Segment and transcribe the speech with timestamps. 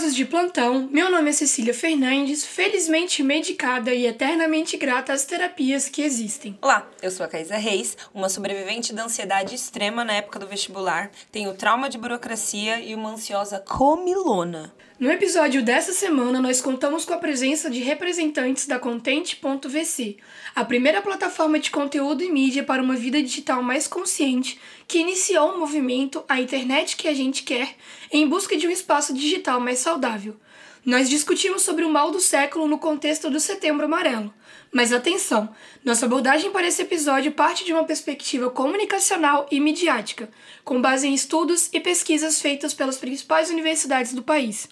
[0.00, 0.88] Curiosos de plantão!
[0.90, 6.58] Meu nome é Cecília Fernandes, felizmente medicada e eternamente grata às terapias que existem.
[6.62, 11.10] Olá, eu sou a Caísa Reis, uma sobrevivente da ansiedade extrema na época do vestibular,
[11.30, 14.72] tenho trauma de burocracia e uma ansiosa comilona.
[15.00, 20.18] No episódio dessa semana, nós contamos com a presença de representantes da Content.vc,
[20.54, 25.54] a primeira plataforma de conteúdo e mídia para uma vida digital mais consciente, que iniciou
[25.54, 27.76] o movimento A Internet que a gente quer
[28.12, 30.36] em busca de um espaço digital mais saudável.
[30.84, 34.34] Nós discutimos sobre o mal do século no contexto do Setembro Amarelo.
[34.70, 35.48] Mas atenção,
[35.82, 40.28] nossa abordagem para esse episódio parte de uma perspectiva comunicacional e midiática,
[40.62, 44.68] com base em estudos e pesquisas feitas pelas principais universidades do país.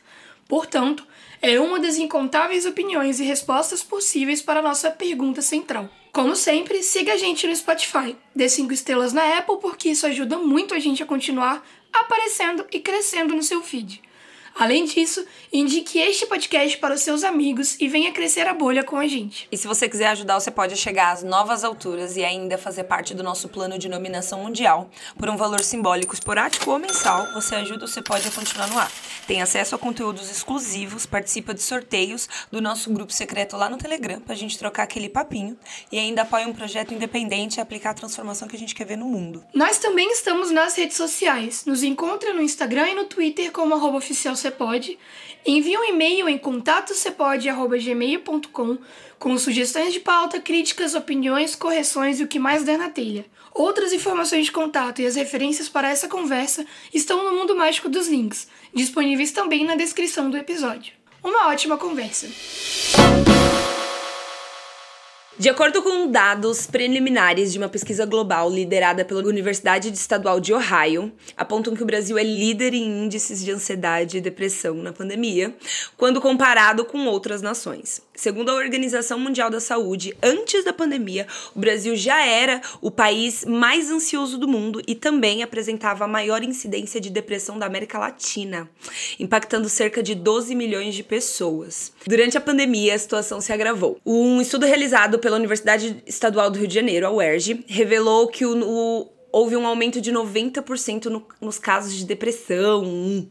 [0.49, 1.07] Portanto,
[1.41, 5.89] é uma das incontáveis opiniões e respostas possíveis para a nossa pergunta central.
[6.11, 10.39] Como sempre, siga a gente no Spotify, dê 5 estrelas na Apple porque isso ajuda
[10.39, 14.03] muito a gente a continuar aparecendo e crescendo no seu feed.
[14.59, 18.97] Além disso, indique este podcast para os seus amigos e venha crescer a bolha com
[18.97, 19.47] a gente.
[19.53, 23.14] E se você quiser ajudar, você pode chegar às novas alturas e ainda fazer parte
[23.14, 24.91] do nosso plano de nominação mundial.
[25.17, 28.91] Por um valor simbólico, esporádico ou mensal, você ajuda ou você pode continuar no ar.
[29.29, 34.20] Tem acesso a conteúdos exclusivos, participa de sorteios do nosso grupo secreto lá no Telegram
[34.20, 35.56] pra gente trocar aquele papinho
[35.92, 38.97] e ainda apoia um projeto independente e aplicar a transformação que a gente quer ver
[38.97, 39.45] no mundo.
[39.55, 41.64] Nós também estamos nas redes sociais.
[41.64, 44.99] Nos encontra no Instagram e no Twitter como arroba oficial Cepode.
[45.47, 48.79] Envie um e-mail em contatocepode.gmail.com
[49.19, 53.27] com sugestões de pauta, críticas, opiniões, correções e o que mais der na telha.
[53.55, 56.64] Outras informações de contato e as referências para essa conversa
[56.95, 60.92] estão no Mundo Mágico dos Links, disponíveis também na descrição do episódio.
[61.23, 62.29] Uma ótima conversa!
[65.39, 71.13] De acordo com dados preliminares de uma pesquisa global liderada pela Universidade Estadual de Ohio,
[71.37, 75.55] apontam que o Brasil é líder em índices de ansiedade e depressão na pandemia,
[75.97, 78.03] quando comparado com outras nações.
[78.18, 81.24] Segundo a Organização Mundial da Saúde, antes da pandemia,
[81.55, 86.42] o Brasil já era o país mais ansioso do mundo e também apresentava a maior
[86.42, 88.68] incidência de depressão da América Latina,
[89.20, 91.92] impactando cerca de 12 milhões de pessoas.
[92.08, 94.01] Durante a pandemia, a situação se agravou.
[94.05, 98.64] Um estudo realizado pela Universidade Estadual do Rio de Janeiro, a UERJ, revelou que o,
[98.64, 103.28] o, houve um aumento de 90% no, nos casos de depressão,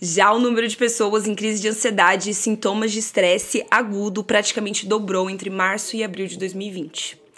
[0.00, 4.86] já o número de pessoas em crise de ansiedade e sintomas de estresse agudo praticamente
[4.86, 7.28] dobrou entre março e abril de 2020.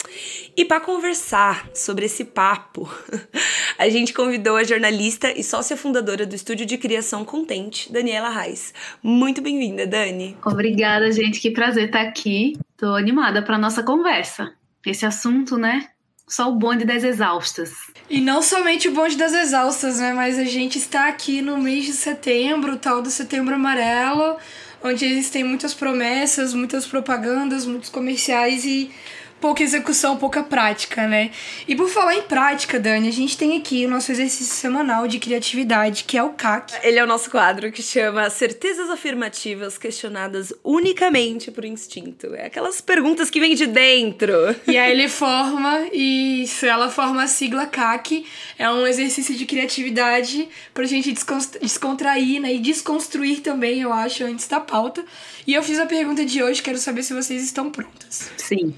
[0.57, 2.89] E para conversar sobre esse papo,
[3.77, 8.73] a gente convidou a jornalista e sócia fundadora do estúdio de criação Contente, Daniela Reis.
[9.01, 10.37] Muito bem-vinda, Dani.
[10.45, 11.39] Obrigada, gente.
[11.39, 12.57] Que prazer estar aqui.
[12.77, 14.53] Tô animada para nossa conversa.
[14.85, 15.87] Esse assunto, né?
[16.27, 17.71] Só o bonde das exaustas.
[18.11, 20.11] E não somente o bonde das exaustas, né?
[20.11, 24.35] Mas a gente está aqui no mês de setembro, tal do setembro amarelo,
[24.83, 28.91] onde existem muitas promessas, muitas propagandas, muitos comerciais e
[29.41, 31.31] pouca execução, pouca prática, né?
[31.67, 35.19] E por falar em prática, Dani, a gente tem aqui o nosso exercício semanal de
[35.19, 36.73] criatividade, que é o CAC.
[36.83, 42.33] Ele é o nosso quadro que chama Certezas Afirmativas Questionadas Unicamente por Instinto.
[42.35, 44.33] É aquelas perguntas que vêm de dentro.
[44.67, 48.25] E aí ele forma, e ela forma a sigla CAC.
[48.59, 52.53] É um exercício de criatividade pra gente descontrair, né?
[52.53, 55.03] E desconstruir também, eu acho, antes da pauta.
[55.47, 58.29] E eu fiz a pergunta de hoje, quero saber se vocês estão prontas.
[58.37, 58.75] Sim.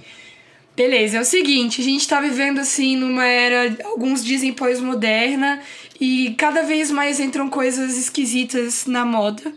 [0.75, 5.61] Beleza, é o seguinte, a gente tá vivendo assim numa era, alguns dizem pós-moderna,
[6.01, 9.53] e cada vez mais entram coisas esquisitas na moda.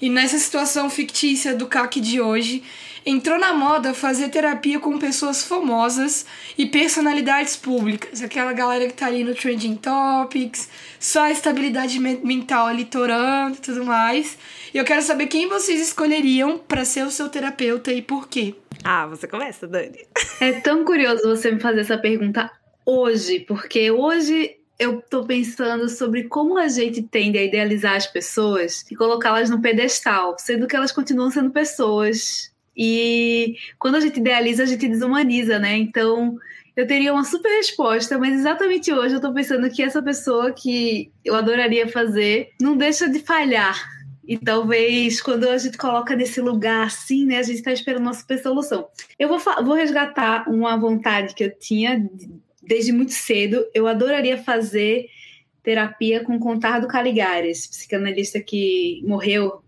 [0.00, 2.62] E nessa situação fictícia do CAC de hoje,
[3.04, 6.24] entrou na moda fazer terapia com pessoas famosas
[6.56, 8.22] e personalidades públicas.
[8.22, 10.68] Aquela galera que tá ali no Trending Topics,
[11.00, 14.38] só a estabilidade mental ali torando e tudo mais.
[14.72, 18.54] E eu quero saber quem vocês escolheriam para ser o seu terapeuta e por quê.
[18.84, 20.06] Ah, você começa, Dani.
[20.40, 22.50] É tão curioso você me fazer essa pergunta
[22.84, 28.84] hoje, porque hoje eu tô pensando sobre como a gente tende a idealizar as pessoas
[28.90, 32.50] e colocá-las no pedestal, sendo que elas continuam sendo pessoas.
[32.74, 35.76] E quando a gente idealiza, a gente desumaniza, né?
[35.76, 36.38] Então,
[36.74, 41.10] eu teria uma super resposta, mas exatamente hoje eu tô pensando que essa pessoa que
[41.22, 43.76] eu adoraria fazer não deixa de falhar
[44.30, 48.14] e talvez quando a gente coloca nesse lugar assim, né, a gente está esperando uma
[48.14, 48.88] super solução.
[49.18, 52.08] Eu vou, vou resgatar uma vontade que eu tinha
[52.62, 53.66] desde muito cedo.
[53.74, 55.08] Eu adoraria fazer
[55.64, 59.64] terapia com Contardo Caligares, psicanalista que morreu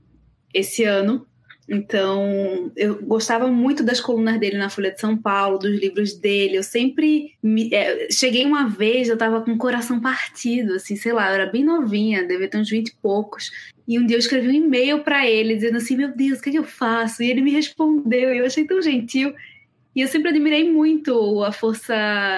[0.55, 1.27] esse ano.
[1.69, 6.57] Então, eu gostava muito das colunas dele na Folha de São Paulo, dos livros dele.
[6.57, 11.13] Eu sempre me, é, cheguei uma vez, eu tava com o coração partido, assim, sei
[11.13, 13.51] lá, eu era bem novinha, devia ter uns 20 e poucos.
[13.87, 16.49] E um dia eu escrevi um e-mail para ele dizendo assim: "Meu Deus, o que,
[16.51, 19.35] é que eu faço?" E ele me respondeu, e eu achei tão gentil.
[19.95, 21.95] E eu sempre admirei muito a força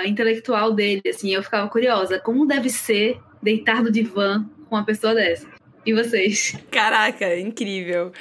[0.06, 5.14] intelectual dele, assim, eu ficava curiosa, como deve ser deitar no divã com uma pessoa
[5.14, 5.53] dessa?
[5.86, 6.56] E vocês?
[6.70, 8.12] Caraca, incrível.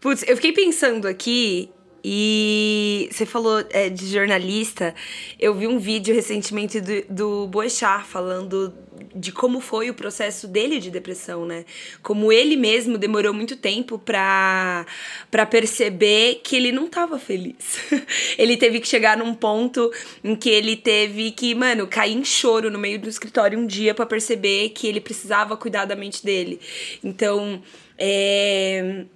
[0.00, 1.70] Putz, eu fiquei pensando aqui
[2.08, 4.94] e você falou é, de jornalista.
[5.40, 8.72] Eu vi um vídeo recentemente do, do Boechat falando
[9.12, 11.64] de como foi o processo dele de depressão, né?
[12.04, 14.86] Como ele mesmo demorou muito tempo pra,
[15.32, 17.80] pra perceber que ele não tava feliz.
[18.38, 19.92] ele teve que chegar num ponto
[20.22, 23.92] em que ele teve que, mano, cair em choro no meio do escritório um dia
[23.92, 26.60] para perceber que ele precisava cuidar da mente dele.
[27.02, 27.60] Então,
[27.98, 29.06] é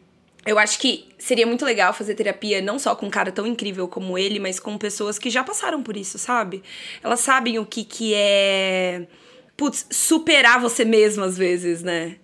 [0.46, 3.86] eu acho que seria muito legal fazer terapia não só com um cara tão incrível
[3.86, 6.62] como ele, mas com pessoas que já passaram por isso, sabe?
[7.02, 9.06] Elas sabem o que, que é.
[9.56, 12.16] Putz, superar você mesmo às vezes, né?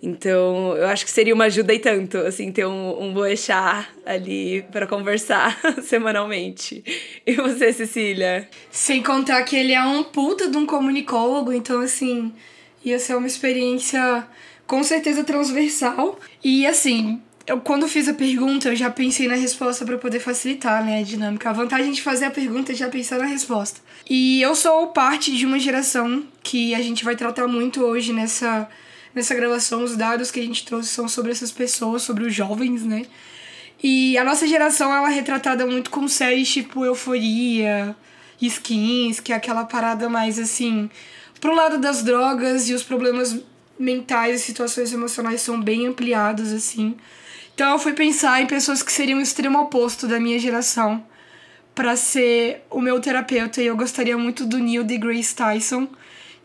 [0.00, 4.62] Então, eu acho que seria uma ajuda e tanto, assim, ter um, um boechat ali
[4.70, 6.84] para conversar semanalmente.
[7.26, 8.48] E você, Cecília?
[8.70, 12.32] Sem contar que ele é um puta de um comunicólogo, então, assim,
[12.84, 14.24] ia ser uma experiência
[14.68, 16.18] com certeza transversal.
[16.44, 20.84] E, assim, eu, quando fiz a pergunta, eu já pensei na resposta para poder facilitar
[20.84, 21.48] né, a dinâmica.
[21.48, 23.80] A vantagem de fazer a pergunta é já pensar na resposta.
[24.08, 28.68] E eu sou parte de uma geração que a gente vai tratar muito hoje nessa,
[29.14, 29.82] nessa gravação.
[29.82, 33.06] Os dados que a gente trouxe são sobre essas pessoas, sobre os jovens, né?
[33.82, 37.96] E a nossa geração, ela é retratada muito com séries tipo Euforia,
[38.42, 40.90] Skins, que é aquela parada mais assim.
[41.40, 43.40] Pro lado das drogas e os problemas
[43.78, 46.94] mentais e situações emocionais são bem ampliados, assim.
[47.58, 51.04] Então eu fui pensar em pessoas que seriam o extremo oposto da minha geração
[51.74, 55.88] para ser o meu terapeuta e eu gostaria muito do Neil deGrasse Tyson,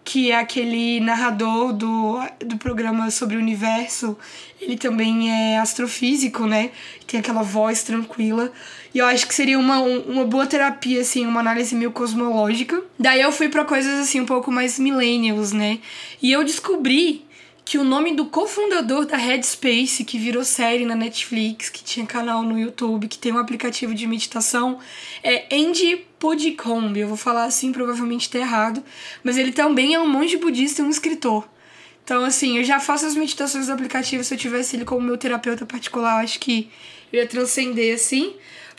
[0.03, 4.17] que é aquele narrador do, do programa sobre o universo.
[4.59, 6.71] Ele também é astrofísico, né?
[7.05, 8.51] Tem aquela voz tranquila.
[8.91, 12.81] E eu acho que seria uma, uma boa terapia, assim, uma análise meio cosmológica.
[12.97, 15.77] Daí eu fui para coisas, assim, um pouco mais millennials, né?
[16.19, 17.23] E eu descobri
[17.65, 22.43] que o nome do cofundador da Headspace, que virou série na Netflix, que tinha canal
[22.43, 24.79] no YouTube, que tem um aplicativo de meditação,
[25.23, 26.99] é Andy Puddicombe.
[26.99, 28.83] Eu vou falar assim, provavelmente tá errado,
[29.23, 31.47] mas ele também é um monge budista e um escritor.
[32.03, 34.23] Então, assim, eu já faço as meditações do aplicativo.
[34.25, 36.69] Se eu tivesse ele como meu terapeuta particular, acho que
[37.13, 38.33] eu ia transcender, assim.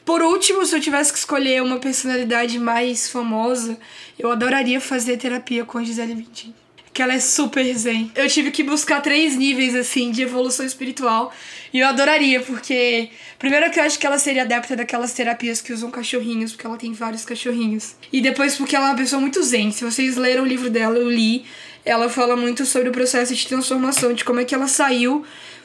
[0.05, 3.79] Por último, se eu tivesse que escolher uma personalidade mais famosa,
[4.19, 6.64] eu adoraria fazer terapia com a Gisele Bündchen
[6.95, 8.13] que ela é super zen.
[8.15, 11.35] Eu tive que buscar três níveis, assim, de evolução espiritual.
[11.73, 13.11] E eu adoraria, porque.
[13.37, 16.77] Primeiro que eu acho que ela seria adepta daquelas terapias que usam cachorrinhos, porque ela
[16.79, 17.97] tem vários cachorrinhos.
[18.13, 19.73] E depois porque ela é uma pessoa muito zen.
[19.73, 21.45] Se vocês leram o livro dela, eu li.
[21.85, 25.25] Ela fala muito sobre o processo de transformação, de como é que ela saiu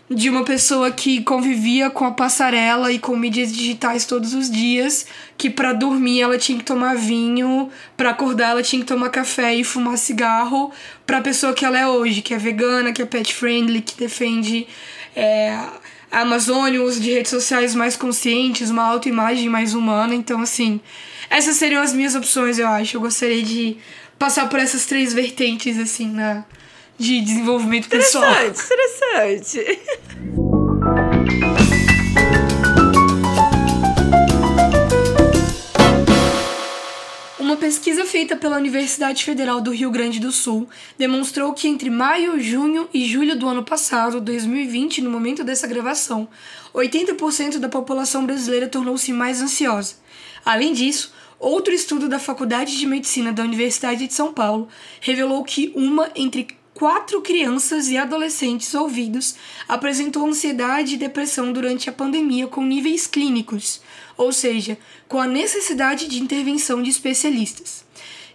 [0.10, 5.06] de uma pessoa que convivia com a passarela e com mídias digitais todos os dias,
[5.38, 9.54] que para dormir ela tinha que tomar vinho, para acordar ela tinha que tomar café
[9.54, 10.72] e fumar cigarro,
[11.06, 13.96] para a pessoa que ela é hoje, que é vegana, que é pet friendly, que
[13.98, 14.66] defende
[15.16, 15.56] é,
[16.12, 20.16] a Amazônia, o uso de redes sociais mais conscientes, uma autoimagem mais humana.
[20.16, 20.82] Então, assim,
[21.30, 22.98] essas seriam as minhas opções, eu acho.
[22.98, 23.78] Eu gostaria de
[24.18, 26.44] passar por essas três vertentes, assim, na
[27.00, 28.26] de desenvolvimento pessoal.
[28.46, 29.80] Interessante, interessante.
[37.40, 42.40] Uma pesquisa feita pela Universidade Federal do Rio Grande do Sul demonstrou que entre maio,
[42.40, 46.28] junho e julho do ano passado, 2020, no momento dessa gravação,
[46.76, 49.96] 80% da população brasileira tornou-se mais ansiosa.
[50.46, 54.68] Além disso, outro estudo da Faculdade de Medicina da Universidade de São Paulo
[55.02, 59.36] revelou que uma entre quatro crianças e adolescentes ouvidos
[59.68, 63.82] apresentou ansiedade e depressão durante a pandemia com níveis clínicos,
[64.16, 67.84] ou seja, com a necessidade de intervenção de especialistas.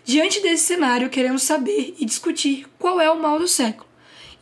[0.04, 3.88] Diante desse cenário, queremos saber e discutir qual é o mal do século.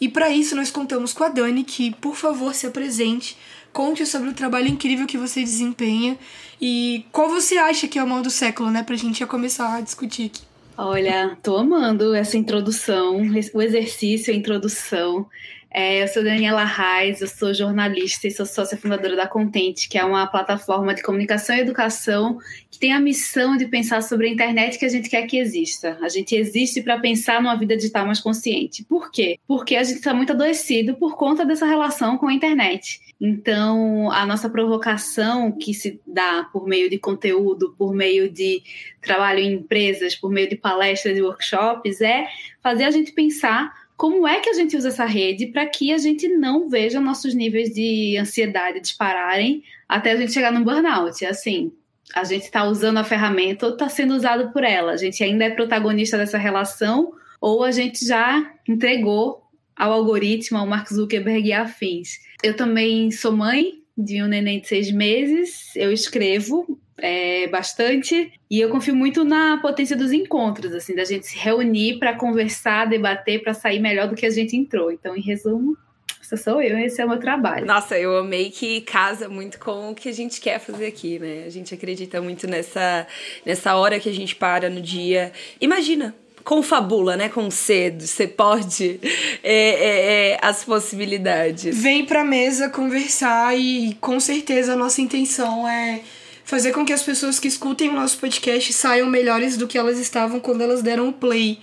[0.01, 3.39] E para isso nós contamos com a Dani, que, por favor, se apresente,
[3.73, 6.19] conte sobre o trabalho incrível que você desempenha
[6.61, 9.77] e qual você acha que é o mal do século, né, pra gente já começar
[9.77, 10.52] a discutir aqui.
[10.77, 13.21] Olha, tô amando essa introdução,
[13.55, 15.29] o exercício, a introdução.
[15.75, 19.97] É, eu sou Daniela Reis, eu sou jornalista e sou sócia fundadora da Contente, que
[19.97, 22.37] é uma plataforma de comunicação e educação
[22.71, 25.97] que tem a missão de pensar sobre a internet que a gente quer que exista.
[26.03, 28.85] A gente existe para pensar numa vida digital mais consciente.
[28.85, 29.39] Por quê?
[29.49, 33.01] Porque a gente está muito adoecido por conta dessa relação com a internet.
[33.19, 38.63] Então, a nossa provocação que se dá por meio de conteúdo, por meio de
[39.01, 42.27] trabalho em empresas, por meio de palestras e workshops, é
[42.63, 45.97] fazer a gente pensar como é que a gente usa essa rede para que a
[45.97, 51.25] gente não veja nossos níveis de ansiedade dispararem até a gente chegar no burnout.
[51.25, 51.71] Assim,
[52.13, 54.91] a gente está usando a ferramenta ou está sendo usado por ela.
[54.91, 59.41] A gente ainda é protagonista dessa relação ou a gente já entregou
[59.77, 62.19] ao algoritmo, ao Mark Zuckerberg e afins.
[62.43, 68.61] Eu também sou mãe de um neném de seis meses, eu escrevo é, bastante e
[68.61, 73.43] eu confio muito na potência dos encontros, assim, da gente se reunir para conversar, debater,
[73.43, 74.93] para sair melhor do que a gente entrou.
[74.93, 75.77] Então, em resumo,
[76.21, 77.67] essa sou eu, esse é o meu trabalho.
[77.67, 81.45] Nossa, eu amei que casa muito com o que a gente quer fazer aqui, né?
[81.47, 83.07] A gente acredita muito nessa,
[83.45, 85.33] nessa hora que a gente para no dia.
[85.61, 87.29] Imagina, confabula, né?
[87.29, 89.01] Com cedo, você pode
[89.43, 91.77] é, é, é, as possibilidades.
[91.77, 96.01] Vem pra mesa conversar e com certeza a nossa intenção é
[96.45, 99.99] fazer com que as pessoas que escutem o nosso podcast saiam melhores do que elas
[99.99, 101.59] estavam quando elas deram o play.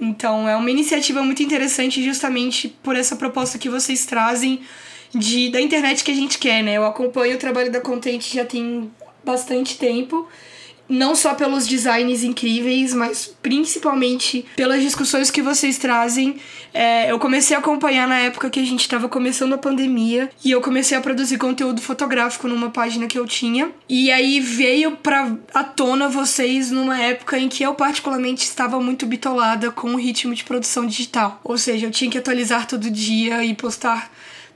[0.00, 4.60] Então é uma iniciativa muito interessante justamente por essa proposta que vocês trazem
[5.14, 6.76] de da internet que a gente quer, né?
[6.76, 8.90] Eu acompanho o trabalho da Content já tem
[9.24, 10.28] bastante tempo
[10.88, 16.36] não só pelos designs incríveis, mas principalmente pelas discussões que vocês trazem.
[16.74, 20.50] É, eu comecei a acompanhar na época que a gente estava começando a pandemia e
[20.50, 23.70] eu comecei a produzir conteúdo fotográfico numa página que eu tinha.
[23.88, 29.06] E aí veio pra à tona vocês numa época em que eu, particularmente, estava muito
[29.06, 31.40] bitolada com o ritmo de produção digital.
[31.44, 34.10] Ou seja, eu tinha que atualizar todo dia e postar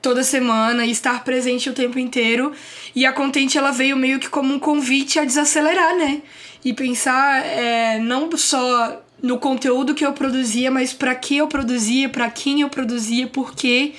[0.07, 2.53] toda semana e estar presente o tempo inteiro.
[2.95, 6.23] E a Contente ela veio meio que como um convite a desacelerar, né?
[6.65, 12.09] E pensar é, não só no conteúdo que eu produzia, mas para que eu produzia,
[12.09, 13.95] para quem eu produzia, por quê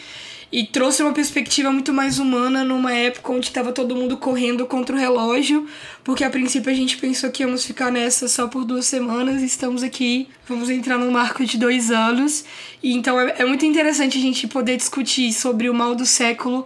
[0.51, 4.95] e trouxe uma perspectiva muito mais humana numa época onde estava todo mundo correndo contra
[4.95, 5.67] o relógio,
[6.03, 9.83] porque a princípio a gente pensou que íamos ficar nessa só por duas semanas, estamos
[9.83, 12.45] aqui, vamos entrar no marco de dois anos,
[12.81, 16.65] e então é, é muito interessante a gente poder discutir sobre o mal do século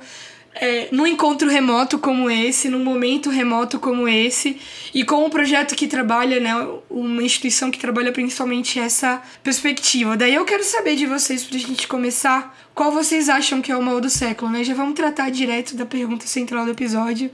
[0.53, 4.59] é, num encontro remoto como esse, num momento remoto como esse,
[4.93, 6.51] e com um projeto que trabalha, né,
[6.89, 10.17] uma instituição que trabalha principalmente essa perspectiva.
[10.17, 13.81] Daí eu quero saber de vocês, pra gente começar, qual vocês acham que é o
[13.81, 14.63] mal do século, né?
[14.63, 17.29] Já vamos tratar direto da pergunta central do episódio,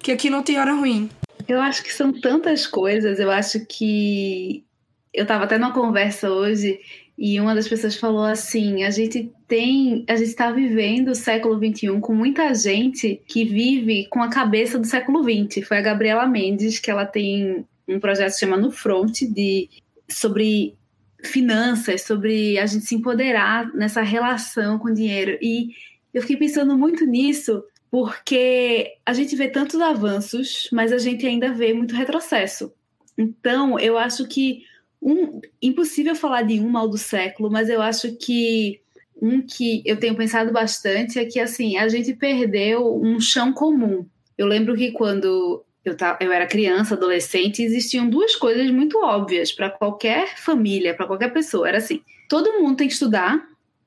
[0.00, 1.08] que aqui não tem hora ruim.
[1.48, 4.64] Eu acho que são tantas coisas, eu acho que.
[5.12, 6.78] Eu tava até numa conversa hoje
[7.22, 11.54] e uma das pessoas falou assim: a gente tem, a gente está vivendo o século
[11.54, 15.68] XXI com muita gente que vive com a cabeça do século XX.
[15.68, 19.68] Foi a Gabriela Mendes que ela tem um projeto que se chama No Front de
[20.08, 20.74] sobre
[21.22, 25.36] finanças, sobre a gente se empoderar nessa relação com o dinheiro.
[25.42, 25.74] E
[26.14, 31.52] eu fiquei pensando muito nisso porque a gente vê tantos avanços, mas a gente ainda
[31.52, 32.72] vê muito retrocesso.
[33.18, 34.62] Então, eu acho que
[35.00, 38.80] um, impossível falar de um mal do século, mas eu acho que
[39.20, 44.06] um que eu tenho pensado bastante é que assim a gente perdeu um chão comum.
[44.36, 49.52] Eu lembro que quando eu, tava, eu era criança, adolescente, existiam duas coisas muito óbvias
[49.52, 51.68] para qualquer família, para qualquer pessoa.
[51.68, 53.46] Era assim: todo mundo tem que estudar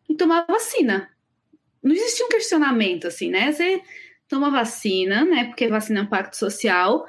[0.10, 1.10] e tomar vacina.
[1.82, 3.52] Não existia um questionamento assim, né?
[3.52, 3.82] Você
[4.28, 5.46] toma vacina, né?
[5.46, 7.06] Porque vacina é um pacto social.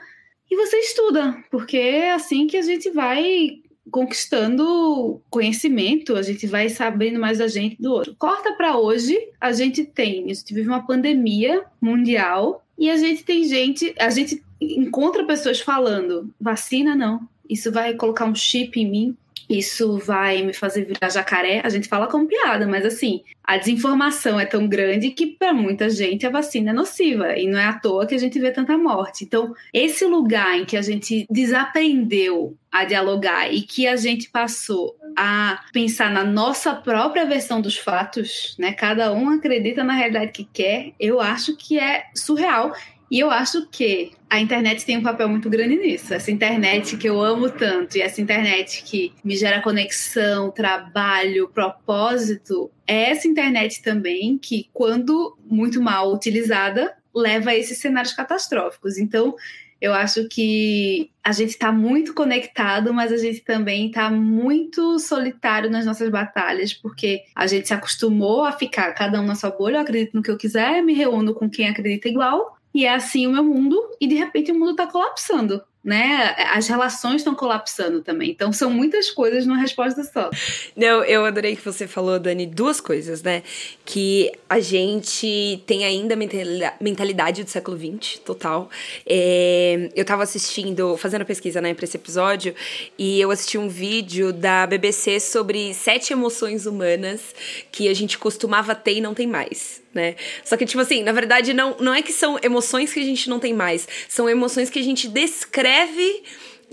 [0.50, 6.68] E você estuda, porque é assim que a gente vai conquistando conhecimento, a gente vai
[6.68, 8.14] sabendo mais da gente do outro.
[8.18, 13.24] Corta para hoje, a gente tem, a gente vive uma pandemia mundial e a gente
[13.24, 18.90] tem gente, a gente encontra pessoas falando, vacina não, isso vai colocar um chip em
[18.90, 19.16] mim,
[19.48, 21.60] isso vai me fazer virar jacaré.
[21.64, 25.90] A gente fala como piada, mas assim, a desinformação é tão grande que para muita
[25.90, 28.76] gente a vacina é nociva e não é à toa que a gente vê tanta
[28.78, 29.24] morte.
[29.24, 34.96] Então, esse lugar em que a gente desaprendeu a dialogar e que a gente passou
[35.16, 38.72] a pensar na nossa própria versão dos fatos, né?
[38.72, 40.92] Cada um acredita na realidade que quer.
[40.98, 42.72] Eu acho que é surreal
[43.10, 46.12] e eu acho que a internet tem um papel muito grande nisso.
[46.12, 52.70] Essa internet que eu amo tanto e essa internet que me gera conexão, trabalho, propósito,
[52.86, 58.98] é essa internet também que, quando muito mal utilizada, leva a esses cenários catastróficos.
[58.98, 59.36] Então,
[59.84, 65.68] Eu acho que a gente está muito conectado, mas a gente também está muito solitário
[65.70, 69.76] nas nossas batalhas, porque a gente se acostumou a ficar cada um na sua bolha,
[69.76, 73.26] eu acredito no que eu quiser, me reúno com quem acredita igual, e é assim
[73.26, 76.34] o meu mundo, e de repente o mundo está colapsando né?
[76.54, 78.30] As relações estão colapsando também.
[78.30, 80.30] Então são muitas coisas numa resposta só.
[80.74, 83.42] Não, eu adorei que você falou, Dani, duas coisas, né?
[83.84, 88.70] Que a gente tem ainda a mentalidade do século XX, total.
[89.06, 92.54] É, eu tava assistindo, fazendo pesquisa, né, pra esse episódio,
[92.98, 97.34] e eu assisti um vídeo da BBC sobre sete emoções humanas
[97.70, 100.16] que a gente costumava ter e não tem mais né?
[100.44, 103.30] Só que, tipo assim, na verdade, não, não é que são emoções que a gente
[103.30, 106.22] não tem mais, são emoções que a gente descreve breve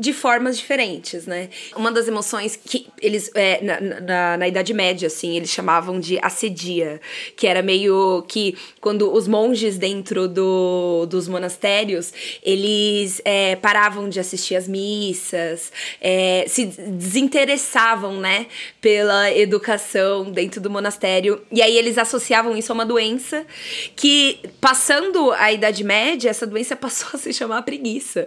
[0.02, 1.48] de formas diferentes, né?
[1.76, 6.18] Uma das emoções que eles, é, na, na, na, Idade Média, assim, eles chamavam de
[6.24, 7.00] assedia,
[7.36, 14.20] que era meio que quando os monges dentro do, dos monastérios, eles é, paravam de
[14.20, 18.48] assistir às missas, é, se desinteressavam, né,
[18.82, 23.46] pela educação dentro do monastério, e aí eles associavam isso a uma doença
[23.96, 28.26] que, passando a Idade Média, essa doença passou a se chamar preguiça,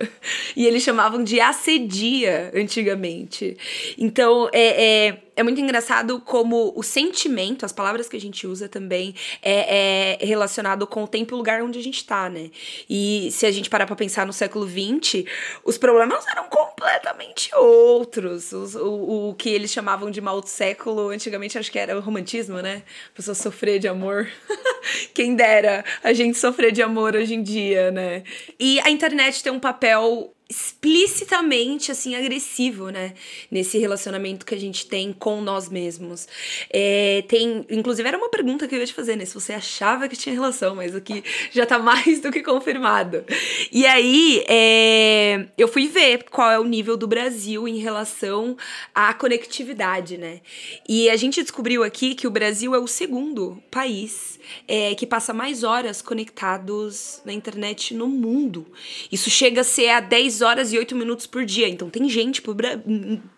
[0.54, 3.56] e eles chamavam de assedia assedia antigamente.
[3.96, 8.68] Então, é, é, é muito engraçado como o sentimento, as palavras que a gente usa
[8.68, 12.50] também, é, é relacionado com o tempo e o lugar onde a gente tá, né?
[12.88, 15.24] E se a gente parar pra pensar no século XX,
[15.64, 18.52] os problemas eram completamente outros.
[18.52, 22.00] Os, o, o que eles chamavam de mal do século, antigamente acho que era o
[22.00, 22.82] romantismo, né?
[23.12, 24.28] A pessoa sofrer de amor.
[25.14, 28.22] Quem dera a gente sofrer de amor hoje em dia, né?
[28.60, 33.14] E a internet tem um papel explicitamente assim agressivo, né,
[33.50, 36.28] nesse relacionamento que a gente tem com nós mesmos.
[36.70, 40.06] É, tem, inclusive era uma pergunta que eu ia te fazer, né, se você achava
[40.06, 43.24] que tinha relação, mas aqui já tá mais do que confirmado.
[43.72, 48.56] E aí, é, eu fui ver qual é o nível do Brasil em relação
[48.94, 50.40] à conectividade, né?
[50.88, 55.32] E a gente descobriu aqui que o Brasil é o segundo país é, que passa
[55.32, 58.66] mais horas conectados na internet no mundo.
[59.10, 61.68] Isso chega a ser a 10 horas e 8 minutos por dia.
[61.68, 62.56] Então tem gente por,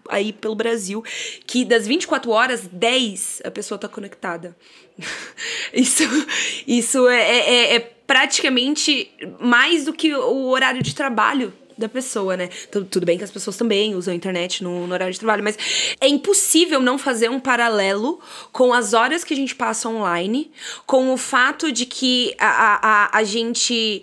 [0.09, 1.03] aí pelo Brasil
[1.47, 4.57] que das 24 horas, 10 a pessoa tá conectada.
[5.73, 6.03] isso
[6.67, 12.37] isso é, é, é, é praticamente mais do que o horário de trabalho da pessoa,
[12.37, 12.49] né?
[12.71, 15.45] Tudo, tudo bem que as pessoas também usam a internet no, no, horário de trabalho,
[15.45, 15.59] mas
[16.01, 18.19] é impossível não fazer um paralelo
[18.51, 20.51] com as horas que a gente passa online,
[20.87, 24.03] com o fato de que a, a, a gente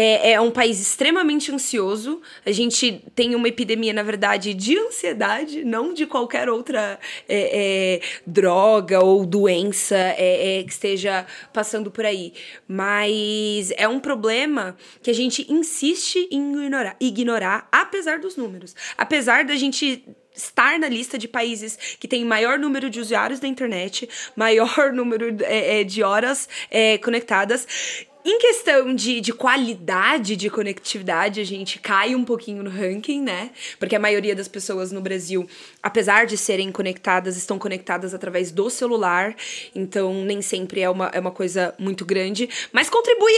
[0.00, 2.22] é, é um país extremamente ansioso.
[2.46, 8.00] A gente tem uma epidemia, na verdade, de ansiedade, não de qualquer outra é, é,
[8.24, 12.32] droga ou doença é, é, que esteja passando por aí.
[12.68, 18.76] Mas é um problema que a gente insiste em ignorar, ignorar apesar dos números.
[18.96, 20.04] Apesar da gente
[20.38, 25.36] estar na lista de países que tem maior número de usuários da internet, maior número
[25.42, 28.06] é, é, de horas é, conectadas.
[28.30, 33.50] Em questão de, de qualidade de conectividade, a gente cai um pouquinho no ranking, né?
[33.78, 35.48] Porque a maioria das pessoas no Brasil,
[35.82, 39.34] apesar de serem conectadas, estão conectadas através do celular.
[39.74, 42.50] Então, nem sempre é uma, é uma coisa muito grande.
[42.70, 43.32] Mas contribui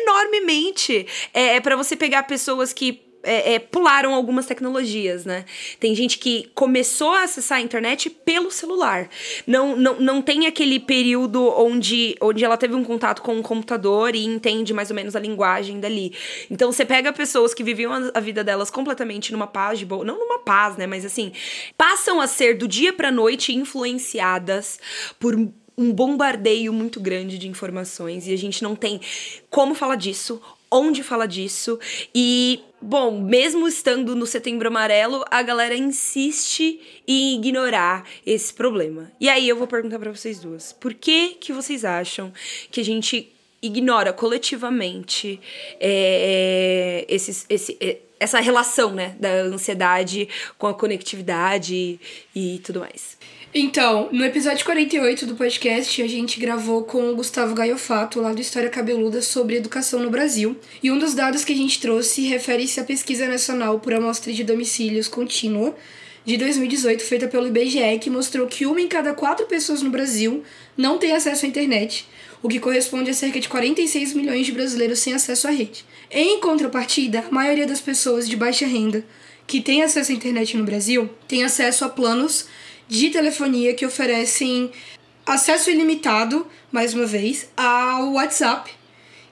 [0.00, 1.04] enormemente.
[1.34, 5.44] É, é para você pegar pessoas que é, é, pularam algumas tecnologias, né?
[5.78, 9.08] Tem gente que começou a acessar a internet pelo celular.
[9.46, 14.14] Não, não, não tem aquele período onde, onde ela teve um contato com um computador
[14.14, 16.12] e entende mais ou menos a linguagem dali.
[16.50, 20.04] Então você pega pessoas que viviam a, a vida delas completamente numa paz de boa.
[20.04, 20.86] Não numa paz, né?
[20.86, 21.32] Mas assim,
[21.76, 24.80] passam a ser do dia pra noite influenciadas
[25.18, 25.34] por
[25.76, 29.00] um bombardeio muito grande de informações e a gente não tem
[29.48, 30.40] como falar disso,
[30.72, 31.78] onde falar disso
[32.14, 39.12] e Bom, mesmo estando no Setembro Amarelo, a galera insiste em ignorar esse problema.
[39.20, 42.32] E aí eu vou perguntar para vocês duas: por que que vocês acham
[42.72, 43.32] que a gente
[43.62, 45.38] ignora coletivamente
[45.78, 52.00] é, esses, esse, é, essa relação né, da ansiedade com a conectividade
[52.34, 53.16] e tudo mais?
[53.54, 58.40] Então, no episódio 48 do podcast, a gente gravou com o Gustavo Gaiofato, lá do
[58.40, 60.56] História Cabeluda, sobre educação no Brasil.
[60.82, 64.42] E um dos dados que a gente trouxe refere-se à pesquisa nacional por amostra de
[64.42, 65.76] domicílios contínua
[66.24, 70.42] de 2018, feita pelo IBGE, que mostrou que uma em cada quatro pessoas no Brasil
[70.74, 72.06] não tem acesso à internet,
[72.42, 75.84] o que corresponde a cerca de 46 milhões de brasileiros sem acesso à rede.
[76.10, 79.04] Em contrapartida, a maioria das pessoas de baixa renda
[79.46, 82.46] que tem acesso à internet no Brasil tem acesso a planos
[82.92, 84.70] de telefonia que oferecem
[85.24, 88.70] acesso ilimitado, mais uma vez, ao WhatsApp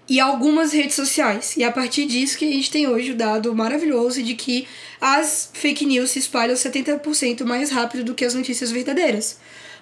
[0.09, 1.59] e algumas redes sociais.
[1.59, 4.67] E é a partir disso que a gente tem hoje o dado maravilhoso de que
[4.99, 9.39] as fake news se espalham 70% mais rápido do que as notícias verdadeiras.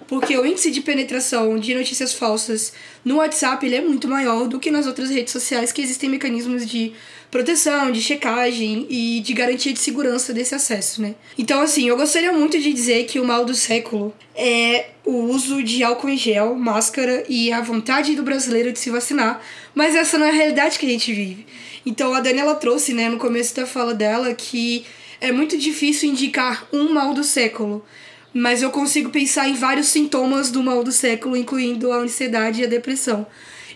[0.09, 2.73] Porque o índice de penetração de notícias falsas
[3.05, 6.65] no WhatsApp ele é muito maior do que nas outras redes sociais que existem mecanismos
[6.65, 6.91] de
[7.31, 11.15] proteção, de checagem e de garantia de segurança desse acesso, né?
[11.37, 15.61] Então, assim, eu gostaria muito de dizer que o mal do século é o uso
[15.63, 19.41] de álcool em gel, máscara e a vontade do brasileiro de se vacinar,
[19.75, 21.45] mas essa não é a realidade que a gente vive.
[21.85, 24.85] Então, a Daniela trouxe, né, no começo da fala dela, que
[25.21, 27.85] é muito difícil indicar um mal do século,
[28.33, 32.63] mas eu consigo pensar em vários sintomas do mal do século, incluindo a ansiedade e
[32.63, 33.25] a depressão.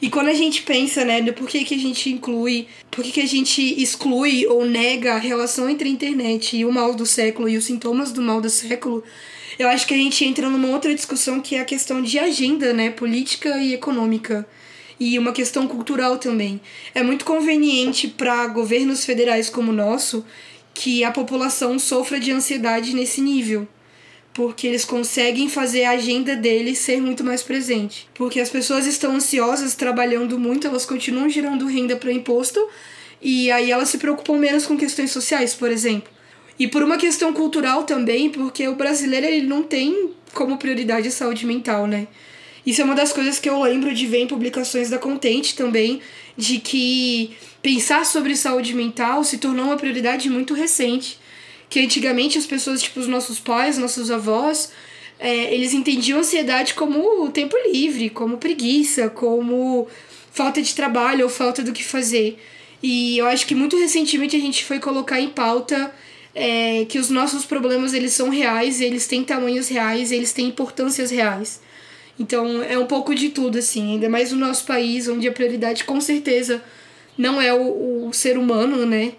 [0.04, 3.26] E quando a gente pensa, né, do porquê que a gente inclui, por que a
[3.26, 7.56] gente exclui ou nega a relação entre a internet e o mal do século e
[7.56, 9.02] os sintomas do mal do século,
[9.58, 12.74] eu acho que a gente entra numa outra discussão que é a questão de agenda,
[12.74, 14.46] né, política e econômica.
[15.00, 16.60] E uma questão cultural também.
[16.94, 20.26] É muito conveniente para governos federais como o nosso
[20.74, 23.66] que a população sofra de ansiedade nesse nível
[24.34, 28.08] porque eles conseguem fazer a agenda deles ser muito mais presente.
[28.16, 32.60] Porque as pessoas estão ansiosas, trabalhando muito, elas continuam gerando renda para imposto
[33.22, 36.12] e aí elas se preocupam menos com questões sociais, por exemplo.
[36.58, 41.12] E por uma questão cultural também, porque o brasileiro ele não tem como prioridade a
[41.12, 42.08] saúde mental, né?
[42.66, 46.02] Isso é uma das coisas que eu lembro de ver em publicações da Contente também,
[46.38, 51.20] de que pensar sobre saúde mental se tornou uma prioridade muito recente
[51.70, 54.72] que antigamente as pessoas, tipo os nossos pais, nossos avós,
[55.20, 59.88] é, eles entendiam ansiedade como tempo livre, como preguiça, como
[60.32, 62.38] falta de trabalho ou falta do que fazer.
[62.82, 65.94] E eu acho que muito recentemente a gente foi colocar em pauta
[66.36, 71.12] é, que os nossos problemas eles são reais, eles têm tamanhos reais, eles têm importâncias
[71.12, 71.62] reais.
[72.20, 75.84] Então é um pouco de tudo, assim, ainda mais no nosso país, onde a prioridade
[75.84, 76.62] com certeza
[77.18, 79.14] não é o, o ser humano, né?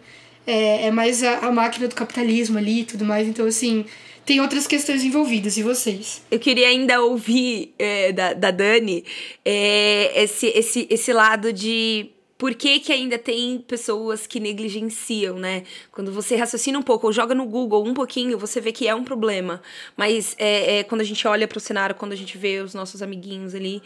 [0.46, 3.26] É, é mais a, a máquina do capitalismo ali e tudo mais.
[3.26, 3.84] Então, assim,
[4.24, 5.56] tem outras questões envolvidas.
[5.56, 6.22] E vocês?
[6.30, 9.04] Eu queria ainda ouvir é, da, da Dani
[9.44, 12.10] é, esse, esse, esse lado de
[12.44, 15.62] por que, que ainda tem pessoas que negligenciam, né?
[15.90, 18.94] Quando você raciocina um pouco ou joga no Google um pouquinho, você vê que é
[18.94, 19.62] um problema.
[19.96, 22.74] Mas é, é quando a gente olha para o cenário, quando a gente vê os
[22.74, 23.80] nossos amiguinhos ali,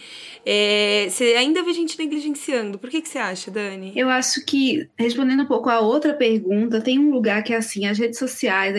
[0.45, 2.81] é, você ainda vê gente negligenciando.
[2.81, 3.93] Por que, que você acha, Dani?
[3.95, 7.87] Eu acho que, respondendo um pouco a outra pergunta, tem um lugar que é assim,
[7.87, 8.75] as redes sociais,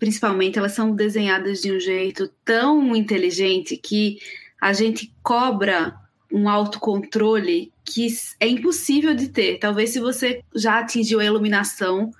[0.00, 4.18] principalmente, elas são desenhadas de um jeito tão inteligente que
[4.60, 6.01] a gente cobra
[6.32, 8.06] um autocontrole que
[8.40, 9.58] é impossível de ter.
[9.58, 12.10] Talvez se você já atingiu a iluminação,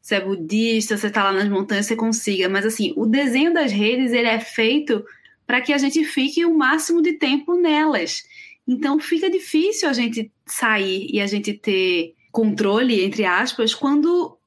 [0.00, 2.48] você é budista, você está lá nas montanhas, você consiga.
[2.48, 5.04] Mas assim, o desenho das redes ele é feito
[5.46, 8.24] para que a gente fique o máximo de tempo nelas.
[8.66, 14.38] Então fica difícil a gente sair e a gente ter controle, entre aspas, quando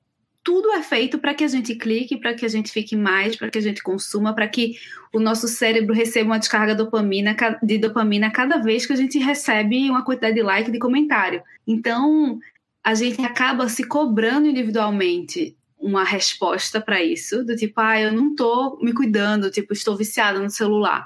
[0.44, 3.50] tudo é feito para que a gente clique, para que a gente fique mais, para
[3.50, 4.76] que a gente consuma, para que
[5.14, 9.90] o nosso cérebro receba uma descarga dopamina, de dopamina cada vez que a gente recebe
[9.90, 11.42] uma quantidade de like, de comentário.
[11.66, 12.40] Então,
[12.84, 18.32] a gente acaba se cobrando individualmente uma resposta para isso, do tipo, ah, eu não
[18.32, 21.06] estou me cuidando, tipo, estou viciada no celular.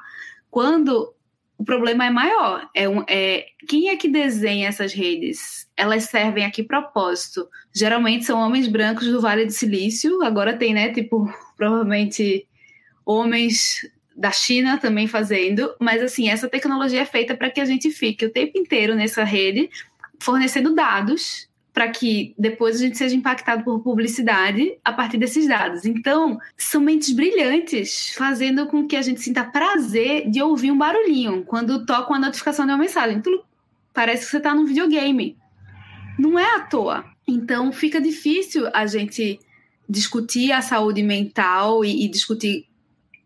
[0.50, 1.14] Quando
[1.58, 2.70] o problema é maior.
[2.74, 5.68] É, um, é quem é que desenha essas redes?
[5.76, 7.48] Elas servem a que propósito?
[7.74, 10.22] Geralmente são homens brancos do Vale do Silício.
[10.24, 10.92] Agora tem, né?
[10.92, 12.48] Tipo, provavelmente
[13.06, 15.74] homens da China também fazendo.
[15.80, 19.24] Mas assim, essa tecnologia é feita para que a gente fique o tempo inteiro nessa
[19.24, 19.70] rede
[20.20, 21.47] fornecendo dados
[21.78, 25.86] para que depois a gente seja impactado por publicidade a partir desses dados.
[25.86, 31.44] Então, são mentes brilhantes, fazendo com que a gente sinta prazer de ouvir um barulhinho
[31.46, 33.22] quando toca uma notificação de uma mensagem.
[33.22, 33.44] Tudo
[33.94, 35.38] parece que você está num videogame.
[36.18, 37.06] Não é à toa.
[37.28, 39.40] Então, fica difícil a gente
[39.88, 42.66] discutir a saúde mental e, e discutir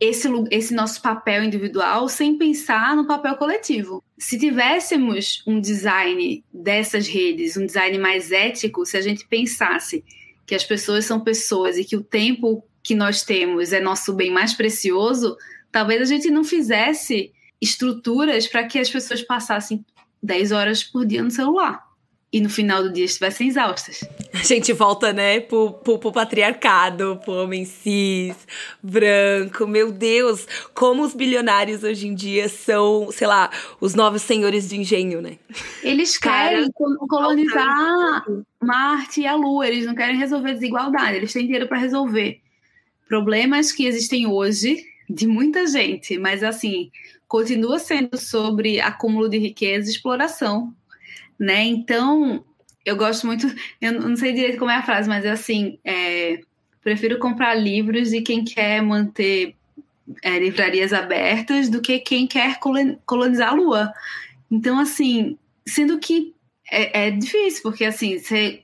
[0.01, 4.03] esse, esse nosso papel individual sem pensar no papel coletivo.
[4.17, 10.03] Se tivéssemos um design dessas redes, um design mais ético, se a gente pensasse
[10.43, 14.31] que as pessoas são pessoas e que o tempo que nós temos é nosso bem
[14.31, 15.37] mais precioso,
[15.71, 19.85] talvez a gente não fizesse estruturas para que as pessoas passassem
[20.23, 21.90] 10 horas por dia no celular
[22.33, 24.07] e no final do dia estivessem exaustas.
[24.33, 28.35] A gente volta, né, pro, pro, pro, patriarcado, pro homem cis,
[28.81, 29.67] branco.
[29.67, 33.49] Meu Deus, como os bilionários hoje em dia são, sei lá,
[33.81, 35.37] os novos senhores de engenho, né?
[35.83, 36.71] Eles querem
[37.09, 38.25] colonizar
[38.61, 42.39] Marte e a Lua, eles não querem resolver desigualdade, eles têm dinheiro para resolver
[43.09, 44.77] problemas que existem hoje
[45.09, 46.89] de muita gente, mas assim,
[47.27, 50.73] continua sendo sobre acúmulo de riqueza e exploração
[51.41, 51.63] né?
[51.63, 52.45] Então,
[52.85, 53.47] eu gosto muito,
[53.81, 56.39] eu não sei direito como é a frase, mas é assim, é,
[56.83, 59.55] prefiro comprar livros de quem quer manter
[60.23, 62.59] é, livrarias abertas do que quem quer
[63.07, 63.91] colonizar a Lua.
[64.51, 66.31] Então, assim, sendo que
[66.71, 68.61] é, é difícil, porque assim, você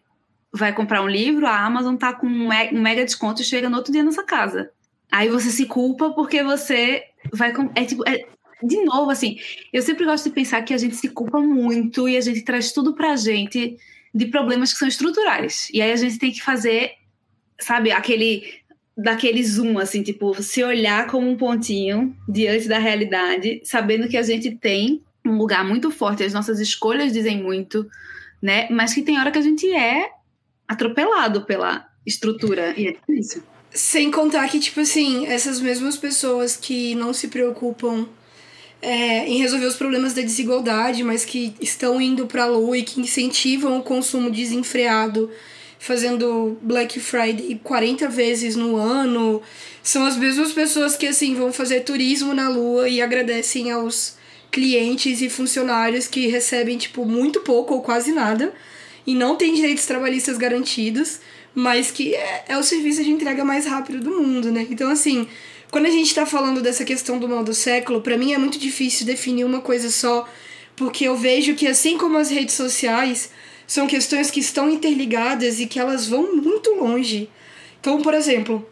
[0.54, 3.92] vai comprar um livro, a Amazon tá com um mega desconto e chega no outro
[3.92, 4.70] dia na sua casa.
[5.12, 7.52] Aí você se culpa porque você vai.
[7.74, 8.08] É tipo.
[8.08, 8.28] É,
[8.64, 9.38] de novo, assim,
[9.72, 12.72] eu sempre gosto de pensar que a gente se culpa muito e a gente traz
[12.72, 13.78] tudo pra gente
[14.14, 15.70] de problemas que são estruturais.
[15.74, 16.92] E aí a gente tem que fazer,
[17.60, 18.44] sabe, aquele
[18.98, 24.24] daquele zoom, assim, tipo, se olhar como um pontinho diante da realidade, sabendo que a
[24.24, 27.88] gente tem um lugar muito forte, as nossas escolhas dizem muito,
[28.42, 28.68] né?
[28.72, 30.10] Mas que tem hora que a gente é
[30.68, 33.44] atropelado pela estrutura e é difícil.
[33.70, 38.08] Sem contar que, tipo assim, essas mesmas pessoas que não se preocupam
[38.82, 42.84] é, em resolver os problemas da desigualdade, mas que estão indo para a lua e
[42.84, 45.30] que incentivam o consumo desenfreado,
[45.80, 49.42] fazendo Black Friday 40 vezes no ano,
[49.84, 54.16] são as mesmas pessoas que assim vão fazer turismo na lua e agradecem aos
[54.52, 58.54] clientes e funcionários que recebem tipo muito pouco ou quase nada
[59.06, 61.20] e não têm direitos trabalhistas garantidos,
[61.56, 64.68] mas que é, é o serviço de entrega mais rápido do mundo, né?
[64.70, 65.28] Então assim,
[65.72, 68.58] quando a gente está falando dessa questão do mal do século, para mim é muito
[68.58, 70.28] difícil definir uma coisa só,
[70.76, 73.30] porque eu vejo que assim como as redes sociais
[73.66, 77.30] são questões que estão interligadas e que elas vão muito longe.
[77.82, 78.68] Então, por exemplo,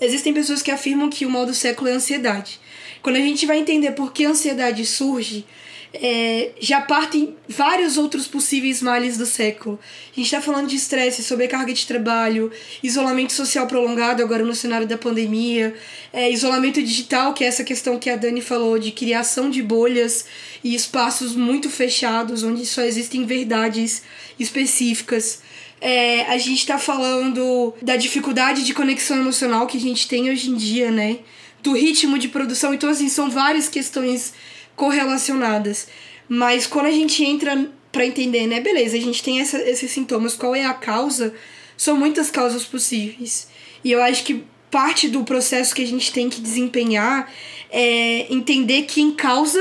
[0.00, 2.60] existem pessoas que afirmam que o mal do século é a ansiedade.
[3.02, 5.44] Quando a gente vai entender por que a ansiedade surge,
[5.92, 9.78] é, já partem vários outros possíveis males do século.
[10.12, 14.86] A gente está falando de estresse, sobrecarga de trabalho, isolamento social prolongado agora no cenário
[14.86, 15.74] da pandemia,
[16.12, 20.26] é, isolamento digital, que é essa questão que a Dani falou de criação de bolhas
[20.62, 24.02] e espaços muito fechados, onde só existem verdades
[24.38, 25.40] específicas.
[25.80, 30.50] É, a gente está falando da dificuldade de conexão emocional que a gente tem hoje
[30.50, 31.18] em dia, né?
[31.62, 32.74] Do ritmo de produção.
[32.74, 34.32] Então, assim, são várias questões
[34.78, 35.88] correlacionadas.
[36.26, 40.34] Mas quando a gente entra para entender, né, beleza, a gente tem essa, esses sintomas,
[40.34, 41.34] qual é a causa?
[41.76, 43.48] São muitas causas possíveis.
[43.84, 47.30] E eu acho que parte do processo que a gente tem que desempenhar
[47.70, 49.60] é entender quem causa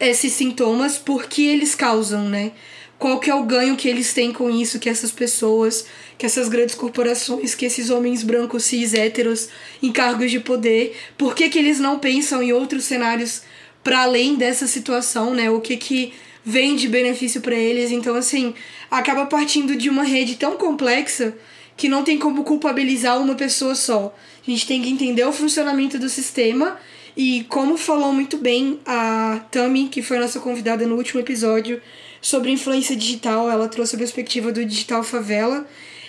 [0.00, 2.52] esses sintomas, por que eles causam, né?
[2.98, 6.48] Qual que é o ganho que eles têm com isso, que essas pessoas, que essas
[6.48, 9.48] grandes corporações, que esses homens brancos cis héteros
[9.82, 13.42] em cargos de poder, por que, que eles não pensam em outros cenários
[13.82, 15.50] para além dessa situação, né?
[15.50, 16.12] O que que
[16.44, 17.90] vem de benefício para eles.
[17.90, 18.54] Então, assim,
[18.90, 21.34] acaba partindo de uma rede tão complexa
[21.76, 24.14] que não tem como culpabilizar uma pessoa só.
[24.46, 26.78] A gente tem que entender o funcionamento do sistema
[27.16, 31.80] e como falou muito bem a Tami, que foi nossa convidada no último episódio
[32.20, 35.66] sobre influência digital, ela trouxe a perspectiva do digital favela.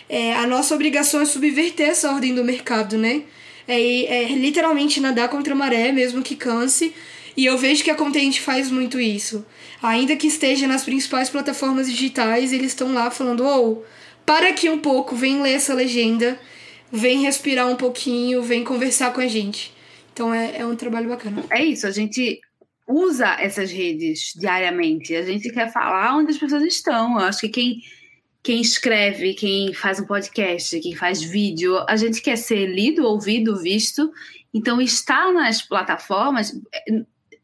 [0.07, 3.23] É, a nossa obrigação é subverter essa ordem do mercado, né?
[3.67, 6.93] É, é literalmente nadar contra a maré, mesmo que canse,
[7.35, 9.45] e eu vejo que a Content faz muito isso.
[9.81, 13.83] Ainda que esteja nas principais plataformas digitais, eles estão lá falando: ou oh,
[14.25, 16.39] para aqui um pouco, vem ler essa legenda,
[16.91, 19.73] vem respirar um pouquinho, vem conversar com a gente.
[20.13, 21.43] Então é, é um trabalho bacana.
[21.49, 22.39] É isso, a gente
[22.87, 25.15] usa essas redes diariamente.
[25.15, 27.19] A gente quer falar onde as pessoas estão.
[27.19, 27.81] Eu acho que quem,
[28.43, 33.61] quem escreve, quem faz um podcast, quem faz vídeo, a gente quer ser lido, ouvido,
[33.61, 34.11] visto.
[34.53, 36.53] Então, estar nas plataformas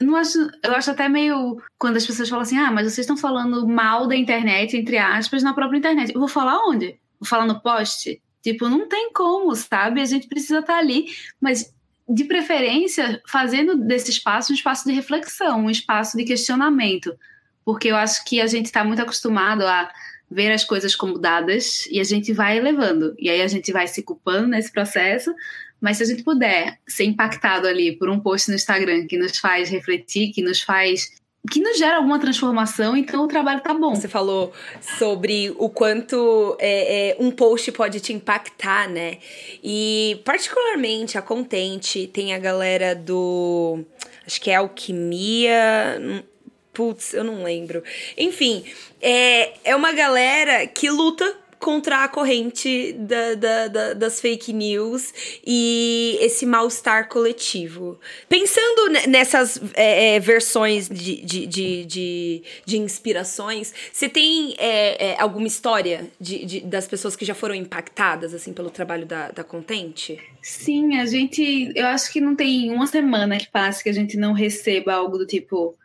[0.01, 3.17] não acho, eu acho até meio quando as pessoas falam assim: "Ah, mas vocês estão
[3.17, 6.13] falando mal da internet entre aspas na própria internet".
[6.13, 6.99] Eu vou falar onde?
[7.19, 8.21] Vou falar no post?
[8.41, 10.01] Tipo, não tem como, sabe?
[10.01, 11.07] A gente precisa estar tá ali,
[11.41, 11.73] mas
[12.07, 17.15] de preferência fazendo desse espaço um espaço de reflexão, um espaço de questionamento,
[17.63, 19.91] porque eu acho que a gente está muito acostumado a
[20.29, 23.15] ver as coisas como dadas e a gente vai levando.
[23.17, 25.33] E aí a gente vai se culpando nesse processo,
[25.81, 29.37] mas se a gente puder ser impactado ali por um post no Instagram que nos
[29.37, 33.95] faz refletir, que nos faz que nos gera alguma transformação, então o trabalho tá bom.
[33.95, 34.51] Você falou
[34.97, 39.17] sobre o quanto é, é, um post pode te impactar, né?
[39.63, 43.83] E particularmente a Contente tem a galera do.
[44.25, 46.25] Acho que é Alquimia.
[46.73, 47.83] Putz, eu não lembro.
[48.17, 48.63] Enfim,
[49.01, 55.13] é, é uma galera que luta contra a corrente da, da, da, das fake news
[55.45, 57.99] e esse mal-estar coletivo.
[58.29, 65.21] Pensando nessas é, é, versões de, de, de, de, de inspirações, você tem é, é,
[65.21, 69.43] alguma história de, de, das pessoas que já foram impactadas assim pelo trabalho da, da
[69.43, 70.17] Contente?
[70.41, 71.71] Sim, a gente.
[71.75, 75.17] Eu acho que não tem uma semana que passe que a gente não receba algo
[75.17, 75.75] do tipo.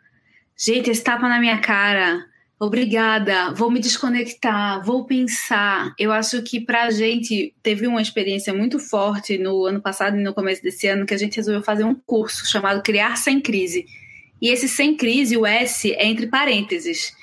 [0.57, 2.25] Gente, esse tapa na minha cara
[2.57, 5.93] Obrigada, vou me desconectar, vou pensar.
[5.99, 10.23] Eu acho que para a gente teve uma experiência muito forte no ano passado e
[10.23, 13.85] no começo desse ano que a gente resolveu fazer um curso chamado Criar Sem Crise.
[14.41, 17.13] E esse sem crise, o S, é entre parênteses.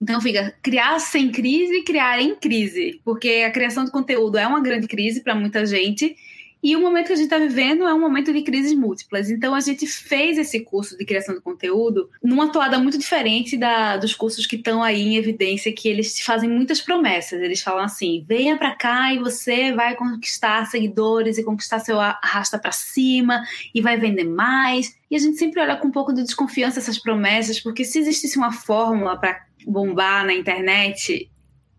[0.00, 4.46] Então fica criar sem crise e criar em crise, porque a criação de conteúdo é
[4.46, 6.14] uma grande crise para muita gente
[6.62, 9.30] e o momento que a gente está vivendo é um momento de crises múltiplas.
[9.30, 13.96] Então a gente fez esse curso de criação de conteúdo numa toada muito diferente da,
[13.96, 17.40] dos cursos que estão aí em evidência, que eles fazem muitas promessas.
[17.40, 22.58] Eles falam assim: venha para cá e você vai conquistar seguidores e conquistar seu arrasta
[22.58, 23.42] para cima
[23.74, 24.96] e vai vender mais.
[25.10, 28.36] E a gente sempre olha com um pouco de desconfiança essas promessas, porque se existisse
[28.36, 31.30] uma fórmula para bombar na internet,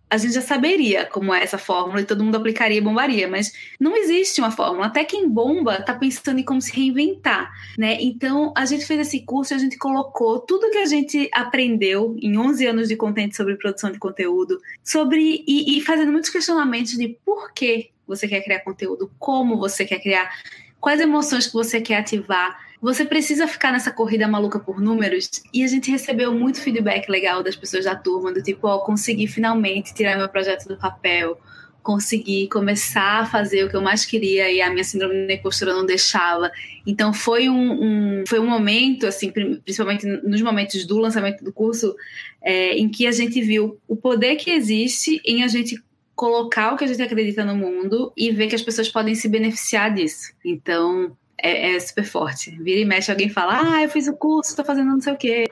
[0.10, 3.54] a gente já saberia como é essa fórmula e todo mundo aplicaria e bombaria, mas
[3.80, 4.86] não existe uma fórmula.
[4.86, 7.98] Até quem bomba está pensando em como se reinventar, né?
[8.00, 12.16] Então, a gente fez esse curso e a gente colocou tudo que a gente aprendeu
[12.22, 16.94] em 11 anos de conteúdo sobre produção de conteúdo, sobre e, e fazendo muitos questionamentos
[16.94, 20.32] de por que você quer criar conteúdo, como você quer criar,
[20.80, 25.30] quais emoções que você quer ativar, você precisa ficar nessa corrida maluca por números.
[25.54, 28.80] E a gente recebeu muito feedback legal das pessoas da turma, do tipo, ó, oh,
[28.82, 31.40] consegui finalmente tirar meu projeto do papel,
[31.82, 35.74] consegui começar a fazer o que eu mais queria e a minha síndrome da impostura
[35.74, 36.52] não deixava.
[36.86, 41.96] Então foi um, um, foi um momento, assim, principalmente nos momentos do lançamento do curso,
[42.42, 45.82] é, em que a gente viu o poder que existe em a gente
[46.14, 49.30] colocar o que a gente acredita no mundo e ver que as pessoas podem se
[49.30, 50.34] beneficiar disso.
[50.44, 52.52] Então, é, é, super forte.
[52.52, 55.18] Vira e mexe, alguém fala, ah, eu fiz o curso, estou fazendo não sei o
[55.18, 55.46] quê.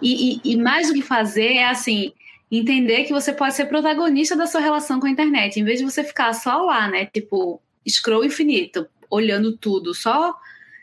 [0.00, 2.12] E, e, e, mais do que fazer é assim,
[2.50, 5.84] entender que você pode ser protagonista da sua relação com a internet, em vez de
[5.84, 7.06] você ficar só lá, né?
[7.06, 10.34] Tipo, scroll infinito, olhando tudo, só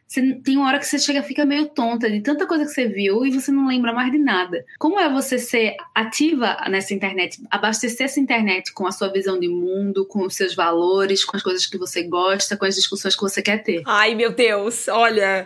[0.08, 2.88] você, tem uma hora que você chega fica meio tonta de tanta coisa que você
[2.88, 4.66] viu e você não lembra mais de nada.
[4.80, 9.50] Como é você ser ativa nessa internet, abastecer essa internet com a sua visão de
[9.50, 13.22] mundo, com os seus valores, com as coisas que você gosta, com as discussões que
[13.22, 13.84] você quer ter?
[13.86, 15.46] Ai, meu Deus, olha.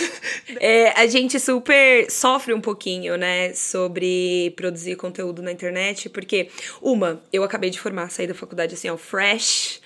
[0.58, 6.48] é, a gente super sofre um pouquinho, né, sobre produzir conteúdo na internet, porque,
[6.80, 9.80] uma, eu acabei de formar, saí da faculdade assim, ó, fresh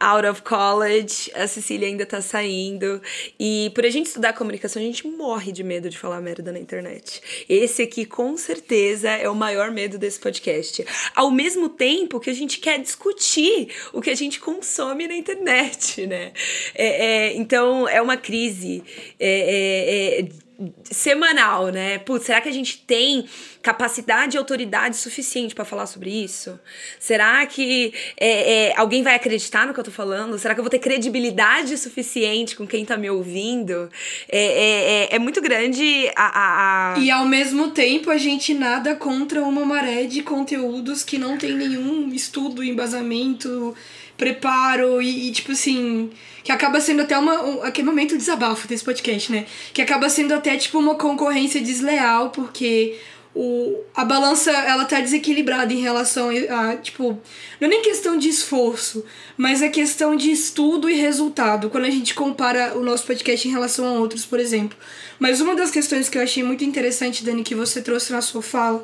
[0.00, 3.00] out of college, a Cecília ainda tá saindo.
[3.38, 6.58] E por a gente estudar comunicação, a gente morre de medo de falar merda na
[6.58, 7.20] internet.
[7.48, 10.84] Esse aqui, com certeza, é o maior medo desse podcast.
[11.14, 16.06] Ao mesmo tempo que a gente quer discutir o que a gente consome na internet,
[16.06, 16.32] né?
[16.74, 18.82] É, é, então, é uma crise.
[19.18, 20.47] É, é, é
[20.82, 21.98] semanal, né?
[21.98, 23.26] Putz, será que a gente tem
[23.62, 26.58] capacidade e autoridade suficiente para falar sobre isso?
[26.98, 30.36] Será que é, é, alguém vai acreditar no que eu tô falando?
[30.38, 33.88] Será que eu vou ter credibilidade suficiente com quem tá me ouvindo?
[34.28, 38.52] É, é, é, é muito grande a, a, a, E ao mesmo tempo a gente
[38.52, 43.76] nada contra uma maré de conteúdos que não tem nenhum estudo, embasamento,
[44.16, 46.10] preparo e, e tipo assim
[46.48, 49.44] que acaba sendo até uma, um, aquele momento de desabafo desse podcast, né?
[49.74, 52.98] Que acaba sendo até tipo uma concorrência desleal, porque
[53.34, 57.20] o, a balança ela tá desequilibrada em relação a, tipo,
[57.60, 59.04] não é nem questão de esforço,
[59.36, 63.50] mas é questão de estudo e resultado, quando a gente compara o nosso podcast em
[63.50, 64.78] relação a outros, por exemplo.
[65.18, 68.40] Mas uma das questões que eu achei muito interessante, Dani, que você trouxe na sua
[68.40, 68.82] fala,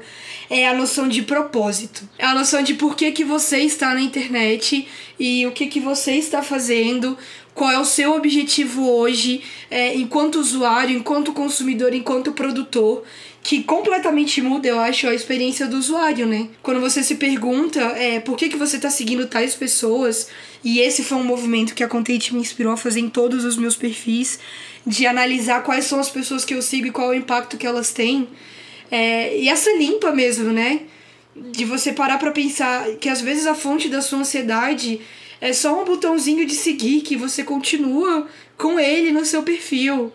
[0.50, 2.08] é a noção de propósito.
[2.18, 4.86] É a noção de por que, que você está na internet
[5.18, 7.16] e o que, que você está fazendo,
[7.54, 13.04] qual é o seu objetivo hoje, é, enquanto usuário, enquanto consumidor, enquanto produtor,
[13.42, 16.48] que completamente muda, eu acho, a experiência do usuário, né?
[16.62, 20.28] Quando você se pergunta é, por que, que você está seguindo tais pessoas,
[20.64, 23.56] e esse foi um movimento que a Content me inspirou a fazer em todos os
[23.56, 24.40] meus perfis,
[24.86, 27.66] de analisar quais são as pessoas que eu sigo e qual é o impacto que
[27.66, 28.28] elas têm.
[28.90, 30.80] É, e essa limpa mesmo, né?
[31.36, 35.00] De você parar para pensar que às vezes a fonte da sua ansiedade
[35.44, 38.26] é só um botãozinho de seguir que você continua
[38.56, 40.10] com ele no seu perfil.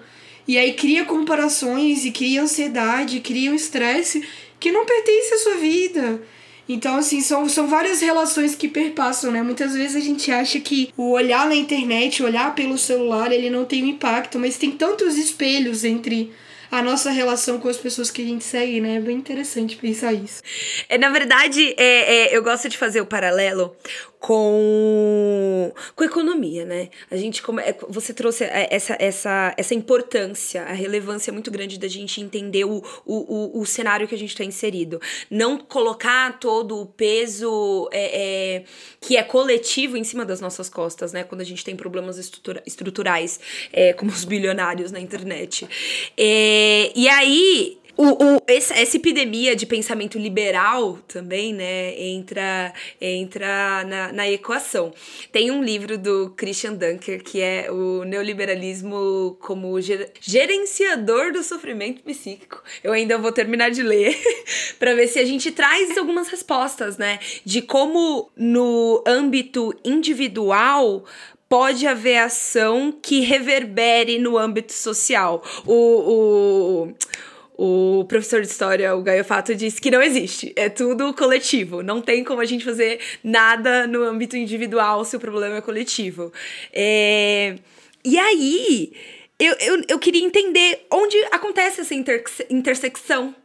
[0.47, 4.27] E aí cria comparações e cria ansiedade, cria um estresse
[4.59, 6.19] que não pertence à sua vida.
[6.67, 9.43] Então, assim, são, são várias relações que perpassam, né?
[9.43, 13.65] Muitas vezes a gente acha que o olhar na internet, olhar pelo celular, ele não
[13.65, 16.31] tem um impacto, mas tem tantos espelhos entre
[16.71, 18.97] a nossa relação com as pessoas que a gente segue, né?
[18.97, 20.41] É bem interessante pensar isso.
[20.87, 23.75] É, na verdade, é, é, eu gosto de fazer o paralelo
[24.19, 26.89] com, com economia, né?
[27.09, 31.87] A gente como é, você trouxe essa, essa, essa importância, a relevância muito grande da
[31.87, 35.01] gente entender o, o, o, o cenário que a gente está inserido.
[35.31, 38.63] Não colocar todo o peso é, é,
[38.99, 41.23] que é coletivo em cima das nossas costas, né?
[41.23, 43.39] Quando a gente tem problemas estrutura, estruturais,
[43.71, 45.65] é, como os bilionários na internet.
[46.17, 54.13] É, e aí, o, o, essa, epidemia de pensamento liberal também, né, entra, entra na,
[54.13, 54.93] na equação.
[55.33, 62.01] Tem um livro do Christian Dunker que é o neoliberalismo como ger, gerenciador do sofrimento
[62.01, 62.63] psíquico.
[62.81, 64.17] Eu ainda vou terminar de ler
[64.79, 71.03] para ver se a gente traz algumas respostas, né, de como no âmbito individual
[71.49, 75.43] pode haver ação que reverbere no âmbito social.
[75.65, 76.93] O, o,
[77.61, 80.53] o professor de história, o Gaio Fato, disse que não existe.
[80.55, 81.83] É tudo coletivo.
[81.83, 86.31] Não tem como a gente fazer nada no âmbito individual se o problema é coletivo.
[86.71, 87.57] É...
[88.05, 88.93] E aí,
[89.37, 93.35] eu, eu, eu queria entender onde acontece essa interse intersecção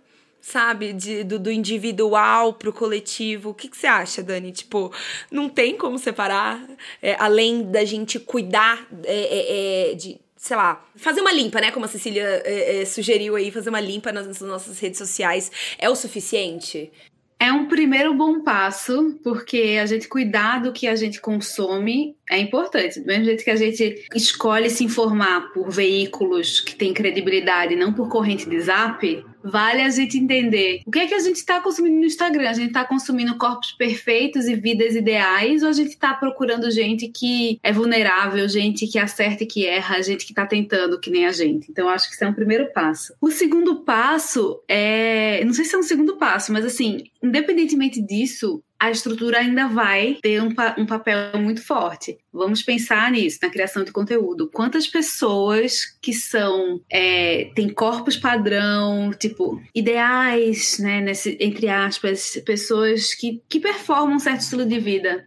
[0.41, 0.93] sabe?
[0.93, 3.51] De, do, do individual pro coletivo.
[3.51, 4.53] O que, que você acha, Dani?
[4.53, 4.93] Tipo,
[5.31, 6.62] não tem como separar,
[7.01, 11.70] é, além da gente cuidar é, é, é de, sei lá, fazer uma limpa, né?
[11.70, 15.51] Como a Cecília é, é, sugeriu aí, fazer uma limpa nas, nas nossas redes sociais
[15.78, 16.92] é o suficiente?
[17.40, 22.38] É um primeiro bom passo, porque a gente cuidar do que a gente consome é
[22.38, 23.01] importante.
[23.01, 27.95] Do mesmo jeito que a gente escolhe se informar por veículos que têm credibilidade, não
[27.95, 31.61] por corrente de zap, vale a gente entender o que é que a gente está
[31.61, 32.49] consumindo no Instagram.
[32.49, 37.09] A gente está consumindo corpos perfeitos e vidas ideais, ou a gente está procurando gente
[37.09, 41.26] que é vulnerável, gente que acerta e que erra, gente que está tentando que nem
[41.26, 41.70] a gente.
[41.70, 43.14] Então, acho que isso é um primeiro passo.
[43.20, 45.45] O segundo passo é.
[45.45, 50.18] Não sei se é um segundo passo, mas assim, independentemente disso, a estrutura ainda vai
[50.20, 52.18] ter um, um, papel muito forte.
[52.30, 54.51] Vamos pensar nisso, na criação de conteúdo.
[54.53, 63.14] Quantas pessoas que são, é, têm corpos padrão, tipo, ideais, né, nesse, entre aspas, pessoas
[63.14, 65.24] que, que performam um certo estilo de vida.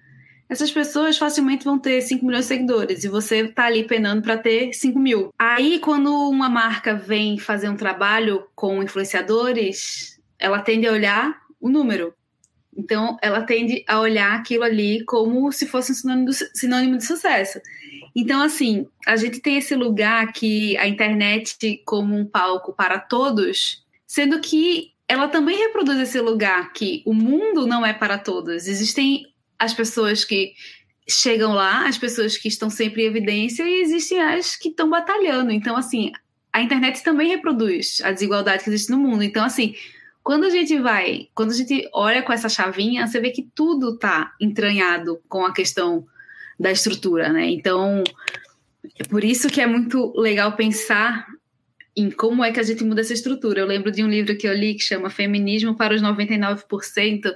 [0.47, 4.37] Essas pessoas facilmente vão ter 5 milhões de seguidores e você tá ali penando para
[4.37, 5.29] ter 5 mil.
[5.37, 11.69] Aí, quando uma marca vem fazer um trabalho com influenciadores, ela tende a olhar o
[11.69, 12.13] número
[12.77, 17.59] então, ela tende a olhar aquilo ali como se fosse um sinônimo, sinônimo de sucesso.
[18.15, 23.83] Então, assim, a gente tem esse lugar que a internet como um palco para todos,
[24.05, 28.67] sendo que ela também reproduz esse lugar que o mundo não é para todos.
[28.67, 29.25] Existem
[29.57, 30.53] as pessoas que
[31.09, 35.51] chegam lá, as pessoas que estão sempre em evidência e existem as que estão batalhando.
[35.51, 36.11] Então, assim,
[36.53, 39.23] a internet também reproduz a desigualdade que existe no mundo.
[39.23, 39.73] Então, assim,
[40.27, 43.93] quando a gente vai, quando a gente olha com essa chavinha, você vê que tudo
[43.93, 46.05] está entranhado com a questão
[46.59, 47.45] da estrutura, né?
[47.45, 48.03] Então,
[48.99, 51.25] é por isso que é muito legal pensar
[51.95, 53.61] em como é que a gente muda essa estrutura.
[53.61, 57.33] Eu lembro de um livro que eu li que chama Feminismo para os 99%,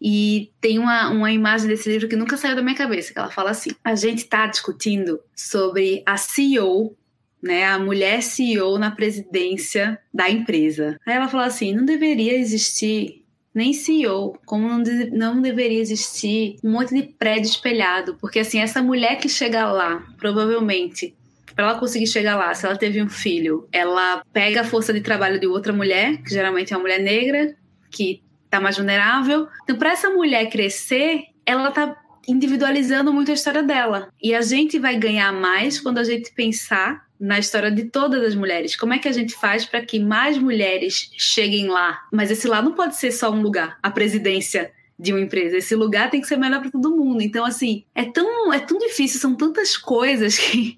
[0.00, 3.32] e tem uma, uma imagem desse livro que nunca saiu da minha cabeça, que ela
[3.32, 6.96] fala assim: a gente está discutindo sobre a CEO
[7.42, 10.98] né, a mulher CEO na presidência da empresa.
[11.06, 13.24] Aí ela falou assim: não deveria existir
[13.54, 18.60] nem CEO, como não, de, não deveria existir um monte de prédio espelhado, porque assim,
[18.60, 21.16] essa mulher que chega lá, provavelmente,
[21.54, 25.00] para ela conseguir chegar lá, se ela teve um filho, ela pega a força de
[25.00, 27.56] trabalho de outra mulher, que geralmente é uma mulher negra,
[27.90, 29.48] que tá mais vulnerável.
[29.62, 31.96] Então, para essa mulher crescer, ela tá
[32.28, 34.12] individualizando muito a história dela.
[34.22, 38.34] E a gente vai ganhar mais quando a gente pensar na história de todas as
[38.34, 38.76] mulheres.
[38.76, 42.02] Como é que a gente faz para que mais mulheres cheguem lá?
[42.12, 45.56] Mas esse lá não pode ser só um lugar, a presidência de uma empresa.
[45.56, 47.22] Esse lugar tem que ser melhor para todo mundo.
[47.22, 50.76] Então, assim, é tão, é tão difícil, são tantas coisas que,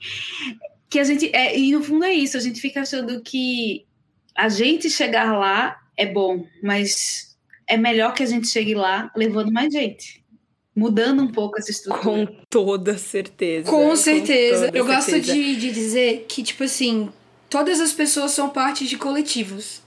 [0.89, 1.31] que a gente.
[1.35, 3.87] É, e no fundo é isso, a gente fica achando que
[4.35, 7.37] a gente chegar lá é bom, mas
[7.67, 10.23] é melhor que a gente chegue lá levando mais gente
[10.79, 12.27] mudando um pouco essa estrutura.
[12.27, 13.69] Com toda certeza.
[13.69, 14.71] Com certeza.
[14.71, 15.17] Com Eu certeza.
[15.17, 17.09] gosto de, de dizer que, tipo assim,
[17.51, 19.83] todas as pessoas são parte de coletivos.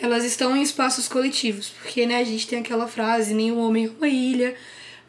[0.00, 1.70] Elas estão em espaços coletivos.
[1.70, 4.54] Porque, né, a gente tem aquela frase, nenhum homem é uma ilha.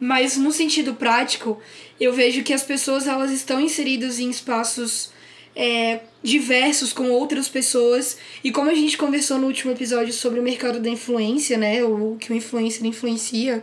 [0.00, 1.60] Mas no sentido prático,
[2.00, 5.10] eu vejo que as pessoas elas estão inseridas em espaços
[5.54, 8.18] é, diversos com outras pessoas.
[8.42, 11.84] E como a gente conversou no último episódio sobre o mercado da influência, né?
[11.84, 13.62] O que o influencer influencia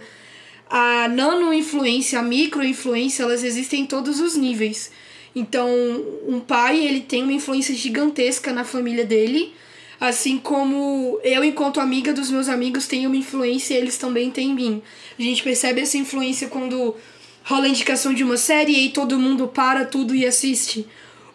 [0.70, 4.92] a nano-influência, a micro-influência, elas existem em todos os níveis.
[5.36, 5.70] Então,
[6.28, 9.54] um pai, ele tem uma influência gigantesca na família dele,
[10.00, 14.52] assim como eu, enquanto amiga dos meus amigos, tenho uma influência e eles também têm
[14.52, 14.82] em mim.
[15.18, 16.96] A gente percebe essa influência quando
[17.44, 20.86] rola a indicação de uma série e aí todo mundo para tudo e assiste.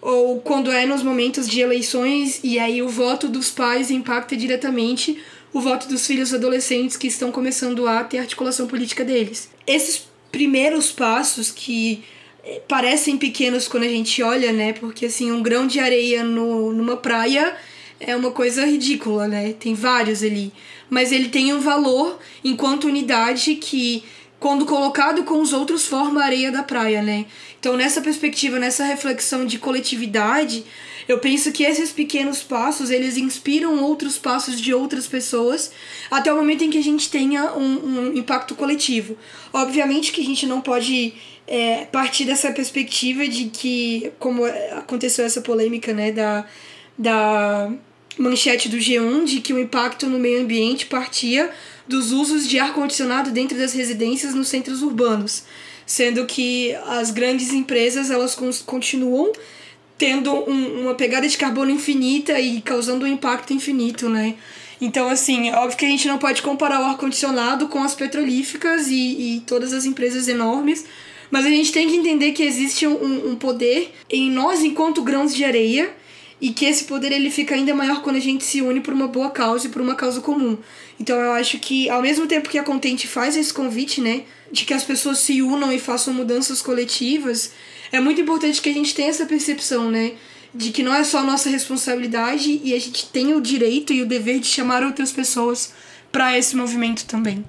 [0.00, 5.18] Ou quando é nos momentos de eleições e aí o voto dos pais impacta diretamente
[5.54, 9.48] o voto dos filhos adolescentes que estão começando a ter articulação política deles.
[9.64, 10.02] Esses
[10.32, 12.02] primeiros passos que
[12.44, 14.72] eh, parecem pequenos quando a gente olha, né?
[14.72, 17.56] Porque assim, um grão de areia no, numa praia
[18.00, 19.52] é uma coisa ridícula, né?
[19.52, 20.52] Tem vários ali.
[20.90, 24.02] Mas ele tem um valor enquanto unidade que,
[24.40, 27.26] quando colocado com os outros, forma a areia da praia, né?
[27.60, 30.64] Então, nessa perspectiva, nessa reflexão de coletividade,
[31.06, 35.70] eu penso que esses pequenos passos, eles inspiram outros passos de outras pessoas
[36.10, 39.16] até o momento em que a gente tenha um, um impacto coletivo.
[39.52, 41.14] Obviamente que a gente não pode
[41.46, 46.46] é, partir dessa perspectiva de que, como aconteceu essa polêmica, né, da,
[46.96, 47.70] da
[48.16, 51.50] manchete do G1, de que o impacto no meio ambiente partia
[51.86, 55.44] dos usos de ar-condicionado dentro das residências nos centros urbanos,
[55.84, 58.34] sendo que as grandes empresas elas
[58.64, 59.32] continuam
[59.96, 64.34] tendo um, uma pegada de carbono infinita e causando um impacto infinito, né?
[64.80, 68.88] Então, assim, é óbvio que a gente não pode comparar o ar-condicionado com as petrolíficas
[68.88, 70.84] e, e todas as empresas enormes,
[71.30, 75.34] mas a gente tem que entender que existe um, um poder em nós enquanto grãos
[75.34, 75.90] de areia
[76.40, 79.08] e que esse poder ele fica ainda maior quando a gente se une por uma
[79.08, 80.58] boa causa e por uma causa comum.
[81.00, 84.64] Então eu acho que ao mesmo tempo que a Contente faz esse convite, né, de
[84.64, 87.52] que as pessoas se unam e façam mudanças coletivas,
[87.92, 90.14] é muito importante que a gente tenha essa percepção, né,
[90.54, 94.06] de que não é só nossa responsabilidade e a gente tem o direito e o
[94.06, 95.72] dever de chamar outras pessoas
[96.12, 97.44] para esse movimento também.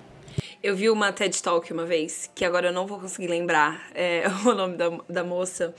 [0.63, 4.23] Eu vi uma TED Talk uma vez, que agora eu não vou conseguir lembrar é,
[4.43, 5.75] o nome da, da moça,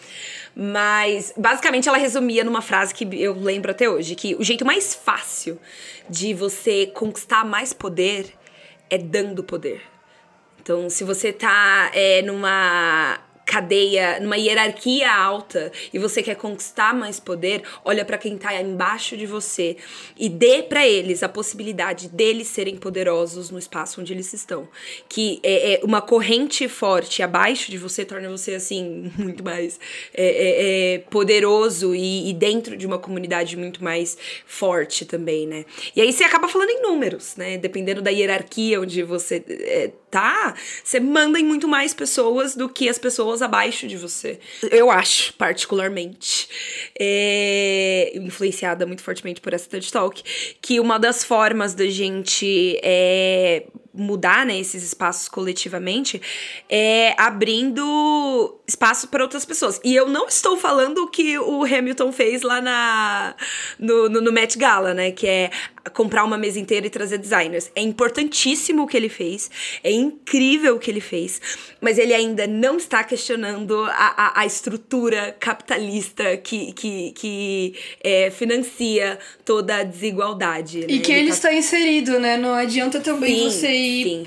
[0.55, 4.95] mas basicamente ela resumia numa frase que eu lembro até hoje, que o jeito mais
[4.95, 5.59] fácil
[6.09, 8.33] de você conquistar mais poder
[8.89, 9.83] é dando poder.
[10.63, 17.21] Então, se você tá é, numa cadeia, numa hierarquia alta e você quer conquistar mais
[17.21, 19.77] poder, olha para quem tá embaixo de você
[20.19, 24.69] e dê para eles a possibilidade deles serem poderosos no espaço onde eles estão.
[25.09, 29.79] Que é, é uma corrente forte abaixo de você torna você assim muito mais
[30.13, 35.65] é, é, é poderoso e, e, dentro de uma comunidade muito mais forte também, né?
[35.95, 37.57] E aí você acaba falando em números, né?
[37.59, 42.89] Dependendo da hierarquia onde você é, tá, você manda em muito mais pessoas do que
[42.89, 44.39] as pessoas abaixo de você.
[44.71, 46.49] Eu acho, particularmente,
[46.99, 50.23] é, influenciada muito fortemente por essa TED Talk,
[50.61, 53.65] que uma das formas da gente é,
[53.97, 56.21] mudar né, esses espaços coletivamente
[56.69, 59.81] é abrindo espaço para outras pessoas.
[59.85, 63.35] E eu não estou falando o que o Hamilton fez lá na,
[63.79, 65.11] no, no, no Met Gala, né?
[65.13, 65.51] Que é
[65.95, 67.71] comprar uma mesa inteira e trazer designers.
[67.75, 69.51] É importantíssimo o que ele fez,
[69.83, 71.41] é incrível o que ele fez,
[71.81, 78.31] mas ele ainda não está questionando a, a, a estrutura capitalista que, que, que é,
[78.31, 80.81] financia toda a desigualdade.
[80.81, 80.87] Né?
[80.89, 81.35] E que ele, ele tá...
[81.35, 82.37] está inserido, né?
[82.37, 83.86] Não adianta também sim, você ir.
[84.05, 84.27] Sim.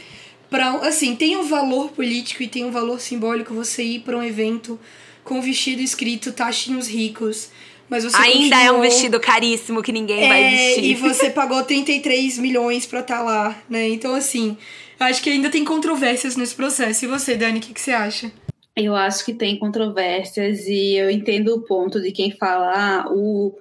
[0.49, 4.23] Pra, assim, tem um valor político e tem um valor simbólico você ir para um
[4.23, 4.79] evento
[5.23, 7.49] com um vestido escrito taxem os ricos
[7.89, 8.61] mas você Ainda continuou...
[8.61, 10.83] é um vestido caríssimo que ninguém é, vai vestir.
[10.83, 13.89] E você pagou 33 milhões pra estar tá lá, né?
[13.89, 14.55] Então, assim,
[14.99, 17.03] acho que ainda tem controvérsias nesse processo.
[17.03, 18.31] E você, Dani, o que, que você acha?
[18.75, 23.57] Eu acho que tem controvérsias e eu entendo o ponto de quem fala ah, o,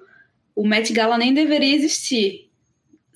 [0.55, 2.48] o Met Gala nem deveria existir.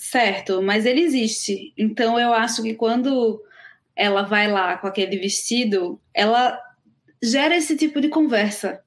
[0.06, 1.74] Certo, mas ele existe.
[1.78, 3.42] Então eu acho que quando
[3.96, 6.60] ela vai lá com aquele vestido, ela
[7.24, 8.82] gera esse tipo de conversa.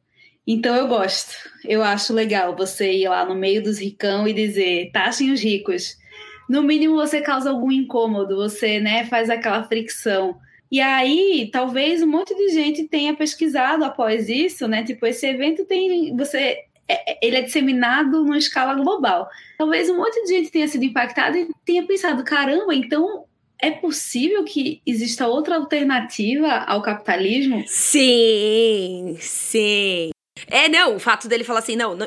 [0.46, 1.34] Então eu gosto.
[1.64, 5.96] Eu acho legal você ir lá no meio dos ricão e dizer, taxem os ricos.
[6.50, 10.38] No mínimo você causa algum incômodo, você, né, faz aquela fricção.
[10.70, 14.84] E aí, talvez um monte de gente tenha pesquisado após isso, né?
[14.84, 16.65] Tipo, esse evento tem você
[17.20, 19.28] ele é disseminado numa escala global.
[19.58, 23.24] Talvez um monte de gente tenha sido impactada e tenha pensado, caramba, então
[23.60, 27.64] é possível que exista outra alternativa ao capitalismo?
[27.66, 30.10] Sim, sim.
[30.48, 32.06] É, não, o fato dele falar assim, não, não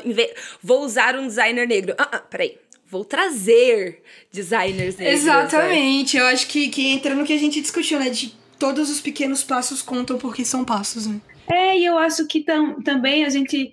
[0.62, 1.94] vou usar um designer negro.
[1.98, 2.56] Ah, ah, peraí.
[2.86, 4.02] Vou trazer
[4.32, 4.98] designers negros.
[4.98, 5.10] Né?
[5.12, 6.16] Exatamente.
[6.16, 6.22] Né?
[6.22, 8.10] Eu acho que, que entra no que a gente discutiu, né?
[8.10, 11.20] De todos os pequenos passos contam porque são passos, né?
[11.48, 13.72] É, e eu acho que tam, também a gente.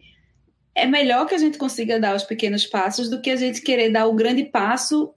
[0.77, 3.89] É melhor que a gente consiga dar os pequenos passos do que a gente querer
[3.89, 5.11] dar o grande passo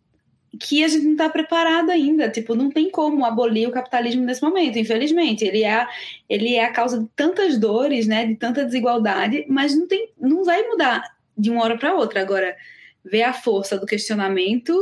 [0.58, 2.30] que a gente não está preparado ainda.
[2.30, 5.44] Tipo, não tem como abolir o capitalismo nesse momento, infelizmente.
[5.44, 5.86] Ele é,
[6.26, 10.44] ele é a causa de tantas dores, né, de tanta desigualdade, mas não, tem, não
[10.44, 11.04] vai mudar
[11.36, 12.22] de uma hora para outra.
[12.22, 12.56] Agora,
[13.04, 14.72] ver a força do questionamento,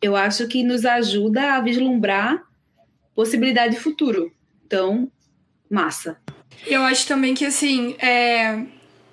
[0.00, 2.44] eu acho que nos ajuda a vislumbrar
[3.12, 4.32] possibilidade de futuro.
[4.64, 5.10] Então,
[5.68, 6.16] massa.
[6.64, 8.64] Eu acho também que, assim, é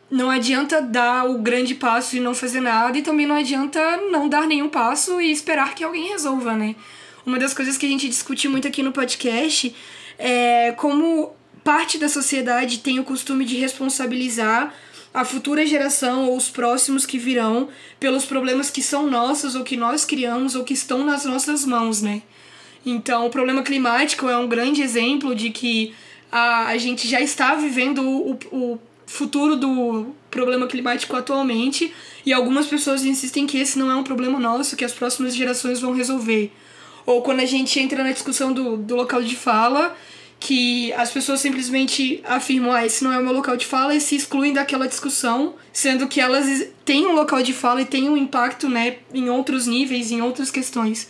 [0.10, 3.80] não adianta dar o grande passo e não fazer nada, e também não adianta
[4.12, 6.76] não dar nenhum passo e esperar que alguém resolva, né?
[7.26, 9.76] Uma das coisas que a gente discute muito aqui no podcast
[10.18, 11.32] é como
[11.64, 14.74] parte da sociedade tem o costume de responsabilizar
[15.14, 19.78] a futura geração ou os próximos que virão pelos problemas que são nossos ou que
[19.78, 22.22] nós criamos ou que estão nas nossas mãos, né?
[22.86, 25.94] Então, o problema climático é um grande exemplo de que
[26.32, 28.80] a, a gente já está vivendo o, o
[29.10, 31.92] futuro do problema climático atualmente
[32.24, 35.82] e algumas pessoas insistem que esse não é um problema nosso, que as próximas gerações
[35.82, 36.52] vão resolver.
[37.08, 39.98] Ou quando a gente entra na discussão do, do local de fala,
[40.40, 44.00] que as pessoas simplesmente afirmam, ah, esse não é o meu local de fala e
[44.00, 48.16] se excluem daquela discussão, sendo que elas têm um local de fala e têm um
[48.16, 51.10] impacto, né, em outros níveis, em outras questões.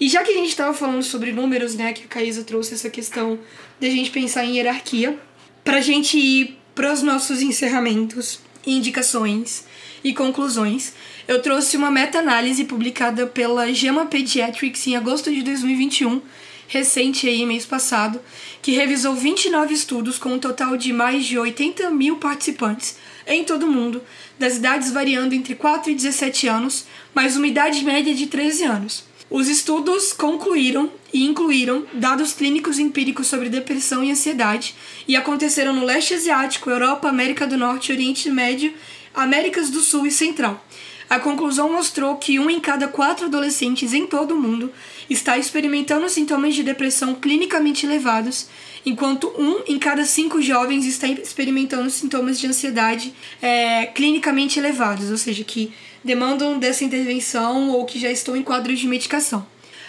[0.00, 2.88] E já que a gente estava falando sobre números, né, que a Caísa trouxe essa
[2.88, 3.38] questão
[3.78, 5.18] de a gente pensar em hierarquia,
[5.62, 9.64] para a gente ir para os nossos encerramentos, indicações
[10.02, 10.92] e conclusões,
[11.26, 16.20] eu trouxe uma meta-análise publicada pela JAMA Pediatrics em agosto de 2021,
[16.66, 18.20] recente aí, mês passado,
[18.60, 22.96] que revisou 29 estudos com um total de mais de 80 mil participantes
[23.26, 24.02] em todo o mundo,
[24.38, 29.04] das idades variando entre 4 e 17 anos, mais uma idade média de 13 anos.
[29.34, 34.76] Os estudos concluíram e incluíram dados clínicos empíricos sobre depressão e ansiedade
[35.08, 38.72] e aconteceram no leste asiático, Europa, América do Norte, Oriente Médio,
[39.12, 40.64] Américas do Sul e Central.
[41.10, 44.72] A conclusão mostrou que um em cada quatro adolescentes em todo o mundo
[45.10, 48.46] está experimentando sintomas de depressão clinicamente elevados,
[48.86, 53.12] enquanto um em cada cinco jovens está experimentando sintomas de ansiedade
[53.42, 55.72] é, clinicamente elevados, ou seja, que
[56.04, 59.46] demandam dessa intervenção ou que já estão em quadros de medicação.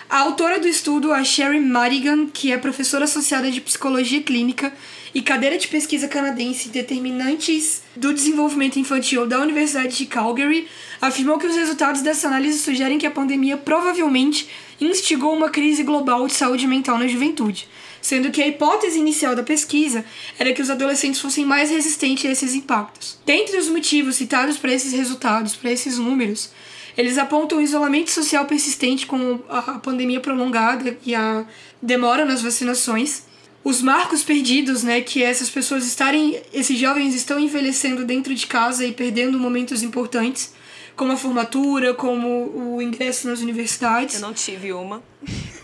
[0.07, 4.71] A autora do estudo, a Sherry Madigan, que é professora associada de psicologia clínica
[5.15, 10.67] e cadeira de pesquisa canadense determinantes do desenvolvimento infantil da Universidade de Calgary,
[11.01, 14.47] afirmou que os resultados dessa análise sugerem que a pandemia provavelmente
[14.79, 17.67] instigou uma crise global de saúde mental na juventude,
[18.05, 20.05] sendo que a hipótese inicial da pesquisa
[20.37, 23.17] era que os adolescentes fossem mais resistentes a esses impactos.
[23.25, 26.51] Dentre os motivos citados para esses resultados, para esses números,
[26.95, 31.47] eles apontam o isolamento social persistente com a pandemia prolongada e a
[31.81, 33.23] demora nas vacinações,
[33.63, 38.85] os marcos perdidos, né, que essas pessoas estarem, esses jovens estão envelhecendo dentro de casa
[38.85, 40.53] e perdendo momentos importantes,
[40.95, 44.15] como a formatura, como o ingresso nas universidades.
[44.15, 45.03] Eu não tive uma.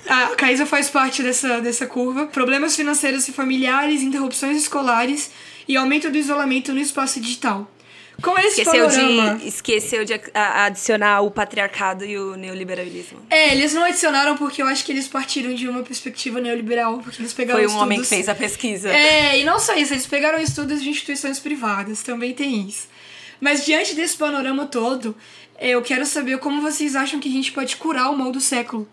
[0.07, 2.27] A Caísa faz parte dessa, dessa curva.
[2.27, 5.31] Problemas financeiros e familiares, interrupções escolares
[5.67, 7.69] e aumento do isolamento no espaço digital.
[8.21, 9.35] Com esse esqueceu panorama...
[9.35, 13.19] De, esqueceu de adicionar o patriarcado e o neoliberalismo.
[13.29, 17.19] É, eles não adicionaram porque eu acho que eles partiram de uma perspectiva neoliberal, porque
[17.19, 17.83] eles pegaram Foi um estudos...
[17.83, 18.89] homem que fez a pesquisa.
[18.89, 22.90] É, e não só isso, eles pegaram estudos de instituições privadas, também tem isso.
[23.41, 25.15] Mas diante desse panorama todo,
[25.59, 28.87] eu quero saber como vocês acham que a gente pode curar o mal do século.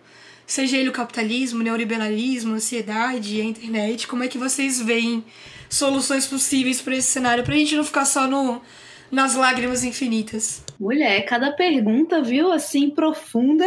[0.46, 5.22] Seja ele o capitalismo, o neoliberalismo, a ansiedade, a internet, como é que vocês veem
[5.68, 8.62] soluções possíveis para esse cenário, pra gente não ficar só no
[9.10, 10.62] nas lágrimas infinitas.
[10.78, 13.66] Mulher, cada pergunta, viu, assim, profunda.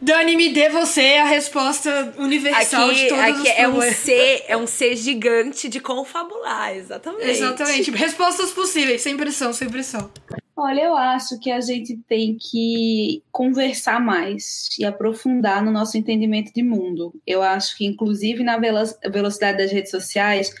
[0.00, 4.44] Dani, me dê você a resposta universal aqui, de todos aqui os é um ser,
[4.46, 7.28] é um ser gigante de confabular, exatamente.
[7.30, 7.90] Exatamente.
[7.90, 10.10] Respostas possíveis, sem pressão, sem pressão.
[10.56, 16.52] Olha, eu acho que a gente tem que conversar mais e aprofundar no nosso entendimento
[16.54, 17.12] de mundo.
[17.26, 18.78] Eu acho que, inclusive, na velo
[19.10, 20.54] velocidade das redes sociais,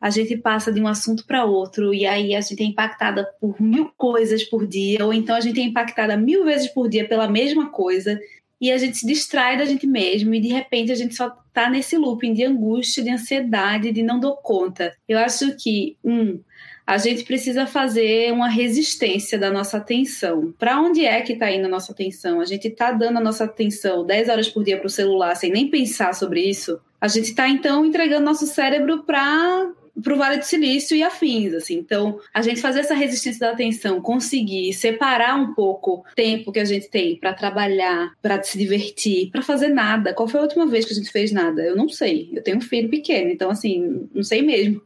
[0.00, 3.60] a gente passa de um assunto para outro e aí a gente é impactada por
[3.60, 7.28] mil coisas por dia, ou então a gente é impactada mil vezes por dia pela
[7.28, 8.18] mesma coisa
[8.60, 11.68] e a gente se distrai da gente mesmo e de repente a gente só tá
[11.68, 14.94] nesse looping de angústia, de ansiedade, de não dou conta.
[15.08, 16.38] Eu acho que, um,
[16.86, 20.52] a gente precisa fazer uma resistência da nossa atenção.
[20.58, 22.40] Para onde é que está indo a nossa atenção?
[22.40, 25.52] A gente está dando a nossa atenção 10 horas por dia para o celular sem
[25.52, 26.80] nem pensar sobre isso?
[27.00, 29.70] A gente está então entregando nosso cérebro para
[30.02, 31.74] para o Vale do Silício e afins, assim.
[31.74, 36.60] Então, a gente fazer essa resistência da atenção, conseguir separar um pouco o tempo que
[36.60, 40.14] a gente tem para trabalhar, para se divertir, para fazer nada.
[40.14, 41.62] Qual foi a última vez que a gente fez nada?
[41.62, 42.30] Eu não sei.
[42.32, 44.82] Eu tenho um filho pequeno, então, assim, não sei mesmo.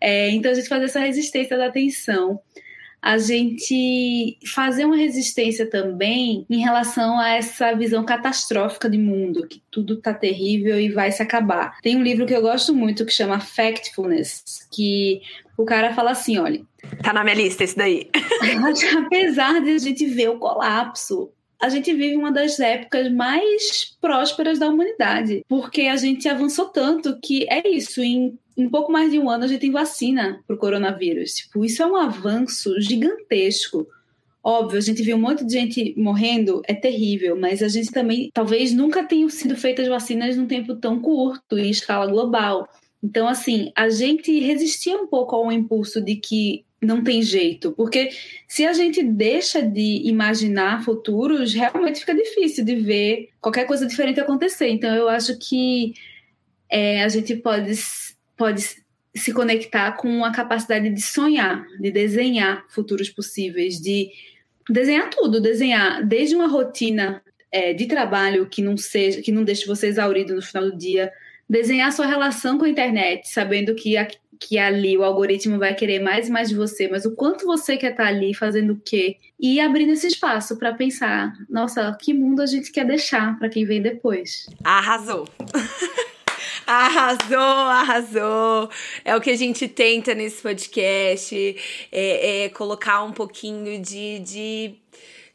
[0.00, 2.40] É, então, a gente fazer essa resistência da atenção
[3.06, 9.62] a gente fazer uma resistência também em relação a essa visão catastrófica de mundo, que
[9.70, 11.78] tudo está terrível e vai se acabar.
[11.82, 15.22] Tem um livro que eu gosto muito que chama Factfulness, que
[15.56, 16.60] o cara fala assim, olha,
[17.00, 18.10] tá na minha lista esse daí.
[19.06, 21.30] apesar de a gente ver o colapso,
[21.62, 27.20] a gente vive uma das épocas mais prósperas da humanidade, porque a gente avançou tanto
[27.20, 30.56] que é isso, em em pouco mais de um ano a gente tem vacina para
[30.56, 31.34] o coronavírus.
[31.34, 33.86] Tipo, isso é um avanço gigantesco.
[34.42, 38.30] Óbvio, a gente viu um monte de gente morrendo, é terrível, mas a gente também
[38.32, 42.68] talvez nunca tenham sido feitas vacinas num tempo tão curto, em escala global.
[43.02, 48.10] Então, assim, a gente resistia um pouco ao impulso de que não tem jeito, porque
[48.46, 54.20] se a gente deixa de imaginar futuros, realmente fica difícil de ver qualquer coisa diferente
[54.20, 54.68] acontecer.
[54.68, 55.94] Então, eu acho que
[56.70, 57.72] é, a gente pode,
[58.36, 58.62] pode
[59.14, 64.10] se conectar com a capacidade de sonhar, de desenhar futuros possíveis, de
[64.68, 69.66] desenhar tudo, desenhar desde uma rotina é, de trabalho que não seja, que não deixe
[69.66, 71.10] você exaurido no final do dia,
[71.48, 74.06] desenhar sua relação com a internet, sabendo que, a,
[74.38, 77.76] que ali o algoritmo vai querer mais e mais de você, mas o quanto você
[77.76, 79.16] quer estar ali fazendo o quê?
[79.38, 83.64] E abrindo esse espaço para pensar, nossa, que mundo a gente quer deixar para quem
[83.64, 84.46] vem depois.
[84.64, 85.26] Arrasou!
[86.66, 88.70] Arrasou, arrasou.
[89.04, 91.56] É o que a gente tenta nesse podcast.
[91.92, 94.74] É, é colocar um pouquinho de, de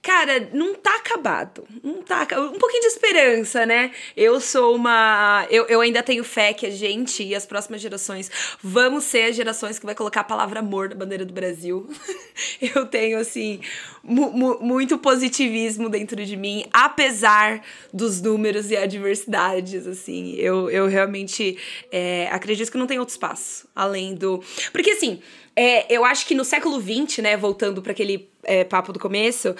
[0.01, 1.63] Cara, não tá acabado.
[1.83, 3.91] Não tá Um pouquinho de esperança, né?
[4.17, 5.45] Eu sou uma.
[5.47, 8.31] Eu, eu ainda tenho fé que a gente e as próximas gerações
[8.63, 11.87] vamos ser as gerações que vai colocar a palavra amor na bandeira do Brasil.
[12.75, 13.59] eu tenho, assim,
[14.03, 17.61] mu mu muito positivismo dentro de mim, apesar
[17.93, 20.33] dos números e adversidades, assim.
[20.35, 21.59] Eu, eu realmente
[21.91, 24.43] é, acredito que não tem outro espaço além do.
[24.71, 25.21] Porque, assim.
[25.55, 29.55] É, eu acho que no século XX, né, voltando para aquele é, papo do começo,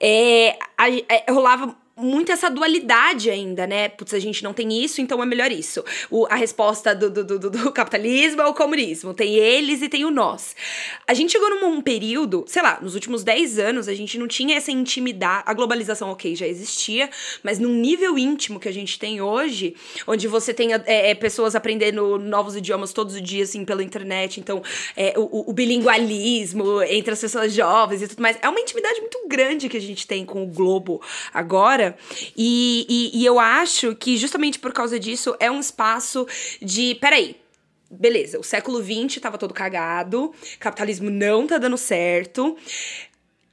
[0.00, 3.88] é, a, é, rolava muito essa dualidade ainda, né?
[3.88, 5.82] Putz, a gente não tem isso, então é melhor isso.
[6.10, 9.14] O, a resposta do, do, do, do, capitalismo é o comunismo.
[9.14, 10.54] Tem eles e tem o nós.
[11.06, 14.56] A gente chegou num período, sei lá, nos últimos 10 anos, a gente não tinha
[14.56, 15.44] essa intimidade.
[15.46, 17.08] A globalização, ok, já existia,
[17.42, 19.74] mas num nível íntimo que a gente tem hoje,
[20.06, 24.38] onde você tem é, é, pessoas aprendendo novos idiomas todos os dias, assim, pela internet.
[24.38, 24.62] Então,
[24.94, 28.36] é, o, o bilingualismo entre as pessoas jovens e tudo mais.
[28.42, 31.00] É uma intimidade muito grande que a gente tem com o globo
[31.32, 31.85] agora
[32.36, 36.26] e, e, e eu acho que justamente por causa disso é um espaço
[36.60, 36.94] de.
[36.96, 37.36] Peraí,
[37.90, 42.56] beleza, o século XX tava todo cagado, capitalismo não tá dando certo.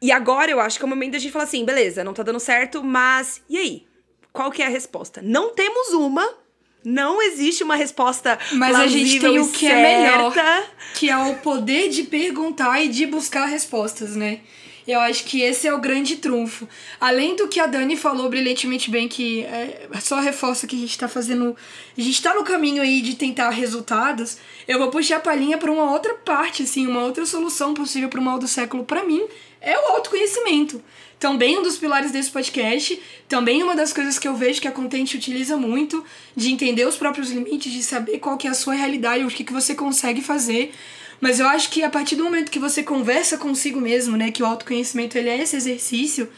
[0.02, 2.24] E agora eu acho que é o momento da gente falar assim, beleza, não tá
[2.24, 3.88] dando certo, mas e aí?
[4.34, 5.22] Qual que é a resposta?
[5.22, 6.28] Não temos uma,
[6.84, 9.76] não existe uma resposta Mas a gente tem o que certa.
[9.76, 10.34] é melhor,
[10.96, 14.42] que é o poder de perguntar e de buscar respostas, né?
[14.88, 16.68] Eu acho que esse é o grande trunfo.
[17.00, 20.92] Além do que a Dani falou brilhantemente bem, que é, só reforça que a gente
[20.92, 21.56] está fazendo.
[21.98, 24.38] A gente está no caminho aí de tentar resultados.
[24.68, 28.20] Eu vou puxar a palhinha para uma outra parte, assim, uma outra solução possível para
[28.20, 29.24] o mal do século, para mim,
[29.62, 30.84] é o autoconhecimento.
[31.18, 34.72] Também um dos pilares desse podcast, também uma das coisas que eu vejo que a
[34.72, 36.04] Content utiliza muito,
[36.36, 39.46] de entender os próprios limites, de saber qual que é a sua realidade, o que,
[39.46, 40.74] que você consegue fazer
[41.24, 44.44] mas eu acho que a partir do momento que você conversa consigo mesmo, né, que
[44.44, 46.30] o autoconhecimento ele é esse exercício,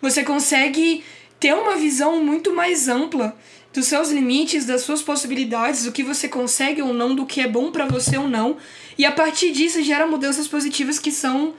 [0.00, 1.04] você consegue
[1.38, 3.36] ter uma visão muito mais ampla
[3.70, 7.46] dos seus limites, das suas possibilidades, do que você consegue ou não, do que é
[7.46, 8.56] bom para você ou não.
[8.96, 11.52] E a partir disso gera mudanças positivas que são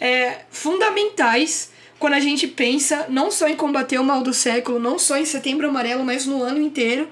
[0.00, 5.00] é, fundamentais quando a gente pensa não só em combater o mal do século, não
[5.00, 7.08] só em setembro amarelo, mas no ano inteiro.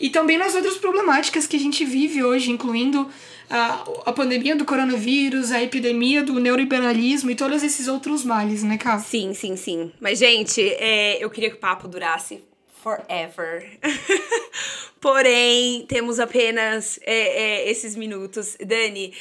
[0.00, 3.08] E também nas outras problemáticas que a gente vive hoje, incluindo
[3.50, 8.78] a, a pandemia do coronavírus, a epidemia do neoliberalismo e todos esses outros males, né,
[8.78, 8.98] Cá?
[8.98, 9.92] Sim, sim, sim.
[10.00, 12.42] Mas, gente, é, eu queria que o papo durasse
[12.82, 13.78] forever.
[15.00, 18.56] Porém, temos apenas é, é, esses minutos.
[18.64, 19.12] Dani,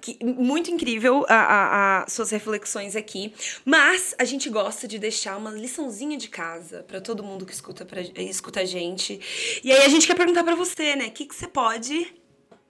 [0.00, 3.32] que, muito incrível a, a, a, suas reflexões aqui.
[3.64, 7.84] Mas a gente gosta de deixar uma liçãozinha de casa para todo mundo que escuta,
[7.84, 9.20] pra, escuta a gente.
[9.62, 11.06] E aí a gente quer perguntar para você, né?
[11.06, 12.06] O que, que você pode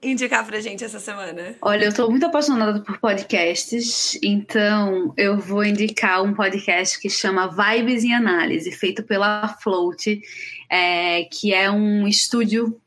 [0.02, 1.56] indicar pra gente essa semana?
[1.60, 7.48] Olha, eu tô muito apaixonada por podcasts, então eu vou indicar um podcast que chama
[7.48, 10.20] Vibes em Análise, feito pela Float,
[10.70, 12.80] é, que é um estúdio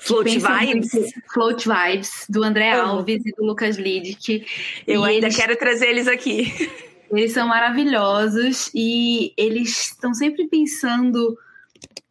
[0.00, 0.90] Float Vibes?
[1.32, 4.44] Float Vibes, do André Alves e do Lucas Lidic.
[4.86, 6.52] Eu ainda eles, quero trazer eles aqui.
[7.10, 11.38] Eles são maravilhosos e eles estão sempre pensando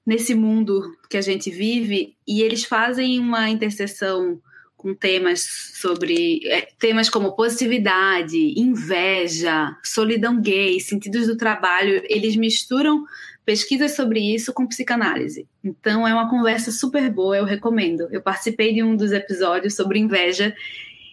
[0.05, 4.41] nesse mundo que a gente vive e eles fazem uma interseção
[4.77, 5.41] com temas
[5.73, 13.03] sobre é, temas como positividade, inveja, solidão gay, sentidos do trabalho, eles misturam
[13.47, 15.47] pesquisas sobre isso com psicanálise.
[15.63, 18.09] Então é uma conversa super boa, eu recomendo.
[18.11, 20.53] Eu participei de um dos episódios sobre inveja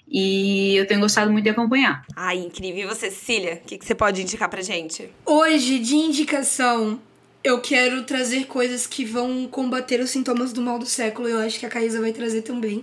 [0.08, 2.04] e eu tenho gostado muito de acompanhar.
[2.16, 2.82] Ai, incrível.
[2.82, 5.08] E você, Cecília, o que, que você pode indicar pra gente?
[5.24, 6.98] Hoje, de indicação,
[7.44, 11.28] eu quero trazer coisas que vão combater os sintomas do mal do século.
[11.28, 12.82] Eu acho que a Caísa vai trazer também.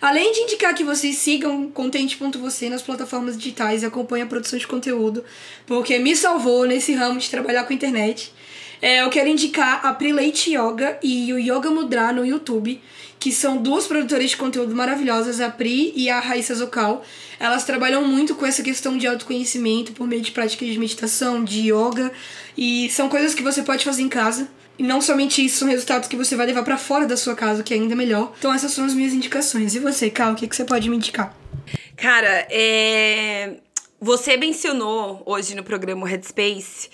[0.00, 4.66] Além de indicar que vocês sigam Contente.você nas plataformas digitais e acompanhem a produção de
[4.66, 5.24] conteúdo,
[5.66, 8.32] porque me salvou nesse ramo de trabalhar com internet.
[8.80, 12.80] É, eu quero indicar a Prelate Yoga e o Yoga Mudra no YouTube,
[13.18, 17.04] que são duas produtoras de conteúdo maravilhosas, a Pri e a Raíssa Zocal.
[17.40, 21.72] Elas trabalham muito com essa questão de autoconhecimento por meio de práticas de meditação, de
[21.72, 22.12] yoga,
[22.56, 24.48] e são coisas que você pode fazer em casa.
[24.78, 27.64] E não somente isso, são resultados que você vai levar para fora da sua casa,
[27.64, 28.32] que é ainda melhor.
[28.38, 29.74] Então essas são as minhas indicações.
[29.74, 31.36] E você, Cal, o que, que você pode me indicar?
[31.96, 33.56] Cara, é...
[34.00, 36.88] Você mencionou hoje no programa o Headspace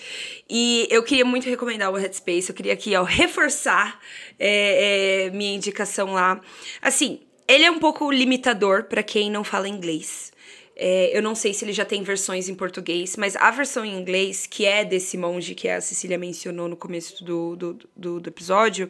[0.48, 2.48] e eu queria muito recomendar o Headspace.
[2.48, 4.00] Eu queria aqui, ó, reforçar
[4.38, 6.40] é, é, minha indicação lá.
[6.80, 10.32] Assim, ele é um pouco limitador para quem não fala inglês.
[10.76, 13.96] É, eu não sei se ele já tem versões em português, mas a versão em
[13.96, 18.28] inglês, que é desse monge que a Cecília mencionou no começo do, do, do, do
[18.28, 18.88] episódio,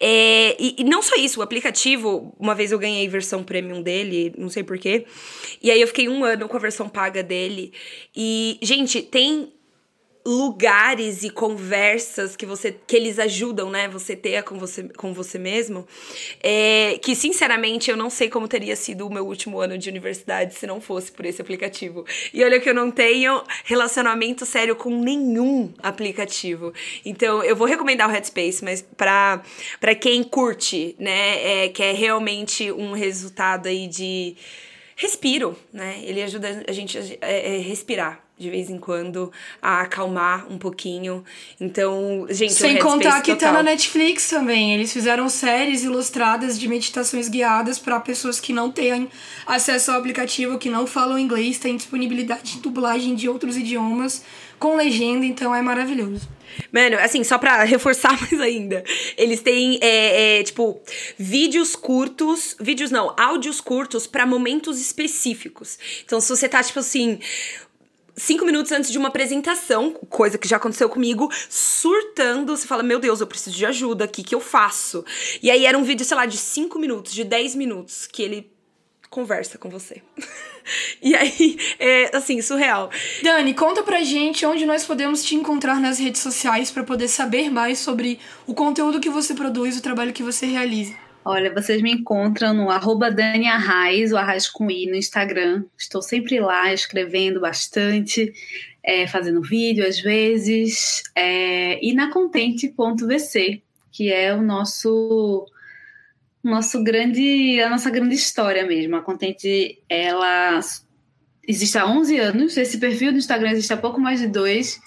[0.00, 4.32] é, e, e, não só isso, o aplicativo, uma vez eu ganhei versão premium dele,
[4.38, 5.04] não sei porquê,
[5.62, 7.72] e aí eu fiquei um ano com a versão paga dele,
[8.16, 9.52] e, gente, tem
[10.24, 15.38] lugares e conversas que você que eles ajudam, né, você ter com você com você
[15.38, 15.86] mesmo,
[16.42, 20.54] é, que sinceramente eu não sei como teria sido o meu último ano de universidade
[20.54, 22.04] se não fosse por esse aplicativo.
[22.32, 26.72] E olha que eu não tenho relacionamento sério com nenhum aplicativo.
[27.04, 29.42] Então eu vou recomendar o Headspace, mas para
[29.80, 34.36] para quem curte, né, é, quer realmente um resultado aí de
[34.94, 36.00] respiro, né?
[36.02, 40.56] Ele ajuda a gente a, a, a respirar de vez em quando a acalmar um
[40.56, 41.24] pouquinho.
[41.60, 43.52] Então, gente, sem contar que total.
[43.52, 44.74] tá na Netflix também.
[44.74, 49.08] Eles fizeram séries ilustradas de meditações guiadas para pessoas que não têm
[49.46, 54.22] acesso ao aplicativo, que não falam inglês, tem disponibilidade de dublagem de outros idiomas
[54.58, 56.28] com legenda, então é maravilhoso.
[56.72, 58.82] Mano, assim, só pra reforçar mais ainda,
[59.16, 60.80] eles têm, é, é, tipo,
[61.16, 65.78] vídeos curtos, vídeos não, áudios curtos para momentos específicos.
[66.04, 67.20] Então, se você tá, tipo assim,
[68.18, 72.56] cinco minutos antes de uma apresentação, coisa que já aconteceu comigo, surtando.
[72.56, 75.04] Você fala, meu Deus, eu preciso de ajuda aqui, que eu faço?
[75.42, 78.50] E aí era um vídeo, sei lá, de cinco minutos, de dez minutos, que ele
[79.08, 80.02] conversa com você.
[81.00, 82.90] e aí, é assim, surreal.
[83.22, 87.50] Dani, conta pra gente onde nós podemos te encontrar nas redes sociais para poder saber
[87.50, 91.07] mais sobre o conteúdo que você produz, o trabalho que você realiza.
[91.30, 95.62] Olha, vocês me encontram no arroba Dani Arraiz, o Arraiz com I, no Instagram.
[95.76, 98.32] Estou sempre lá escrevendo bastante,
[98.82, 103.62] é, fazendo vídeo às vezes, é, e na contente.vc,
[103.92, 105.44] que é o nosso
[106.42, 108.96] nosso grande, a nossa grande história mesmo.
[108.96, 110.58] A Contente, ela
[111.46, 114.80] existe há 11 anos, esse perfil do Instagram existe há pouco mais de dois,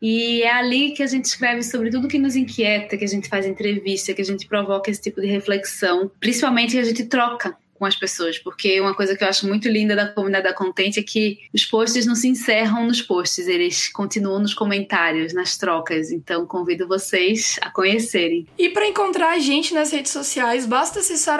[0.00, 3.28] e é ali que a gente escreve sobre tudo que nos inquieta, que a gente
[3.28, 7.56] faz entrevista, que a gente provoca esse tipo de reflexão, principalmente que a gente troca
[7.78, 10.98] com as pessoas, porque uma coisa que eu acho muito linda da comunidade da Contente
[10.98, 16.10] é que os posts não se encerram nos posts, eles continuam nos comentários, nas trocas.
[16.10, 18.46] Então convido vocês a conhecerem.
[18.58, 21.38] E para encontrar a gente nas redes sociais, basta acessar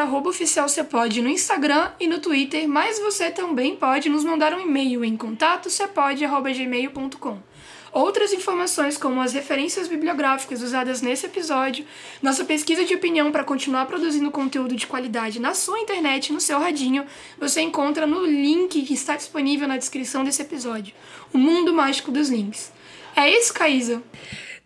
[0.84, 5.16] pode no Instagram e no Twitter, mas você também pode nos mandar um e-mail em
[5.16, 7.55] contato cepode@gmail.com.
[7.96, 11.86] Outras informações, como as referências bibliográficas usadas nesse episódio,
[12.20, 16.58] nossa pesquisa de opinião para continuar produzindo conteúdo de qualidade na sua internet, no seu
[16.58, 17.06] radinho,
[17.38, 20.94] você encontra no link que está disponível na descrição desse episódio.
[21.32, 22.70] O mundo mágico dos links.
[23.16, 24.02] É isso, Caísa?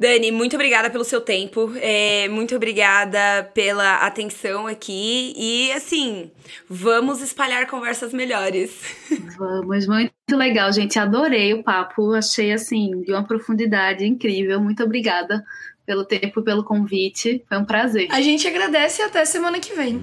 [0.00, 6.30] Dani, muito obrigada pelo seu tempo, é, muito obrigada pela atenção aqui e assim,
[6.66, 8.80] vamos espalhar conversas melhores.
[9.36, 10.98] Vamos, muito legal, gente.
[10.98, 14.60] Adorei o papo, achei assim de uma profundidade incrível.
[14.60, 15.44] Muito obrigada
[15.84, 18.08] pelo tempo, pelo convite, foi um prazer.
[18.10, 20.00] A gente agradece e até semana que vem.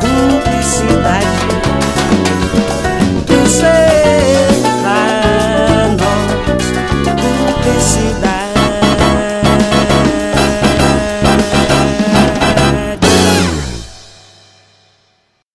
[0.00, 1.36] Publicidade.
[7.66, 8.35] felicidade.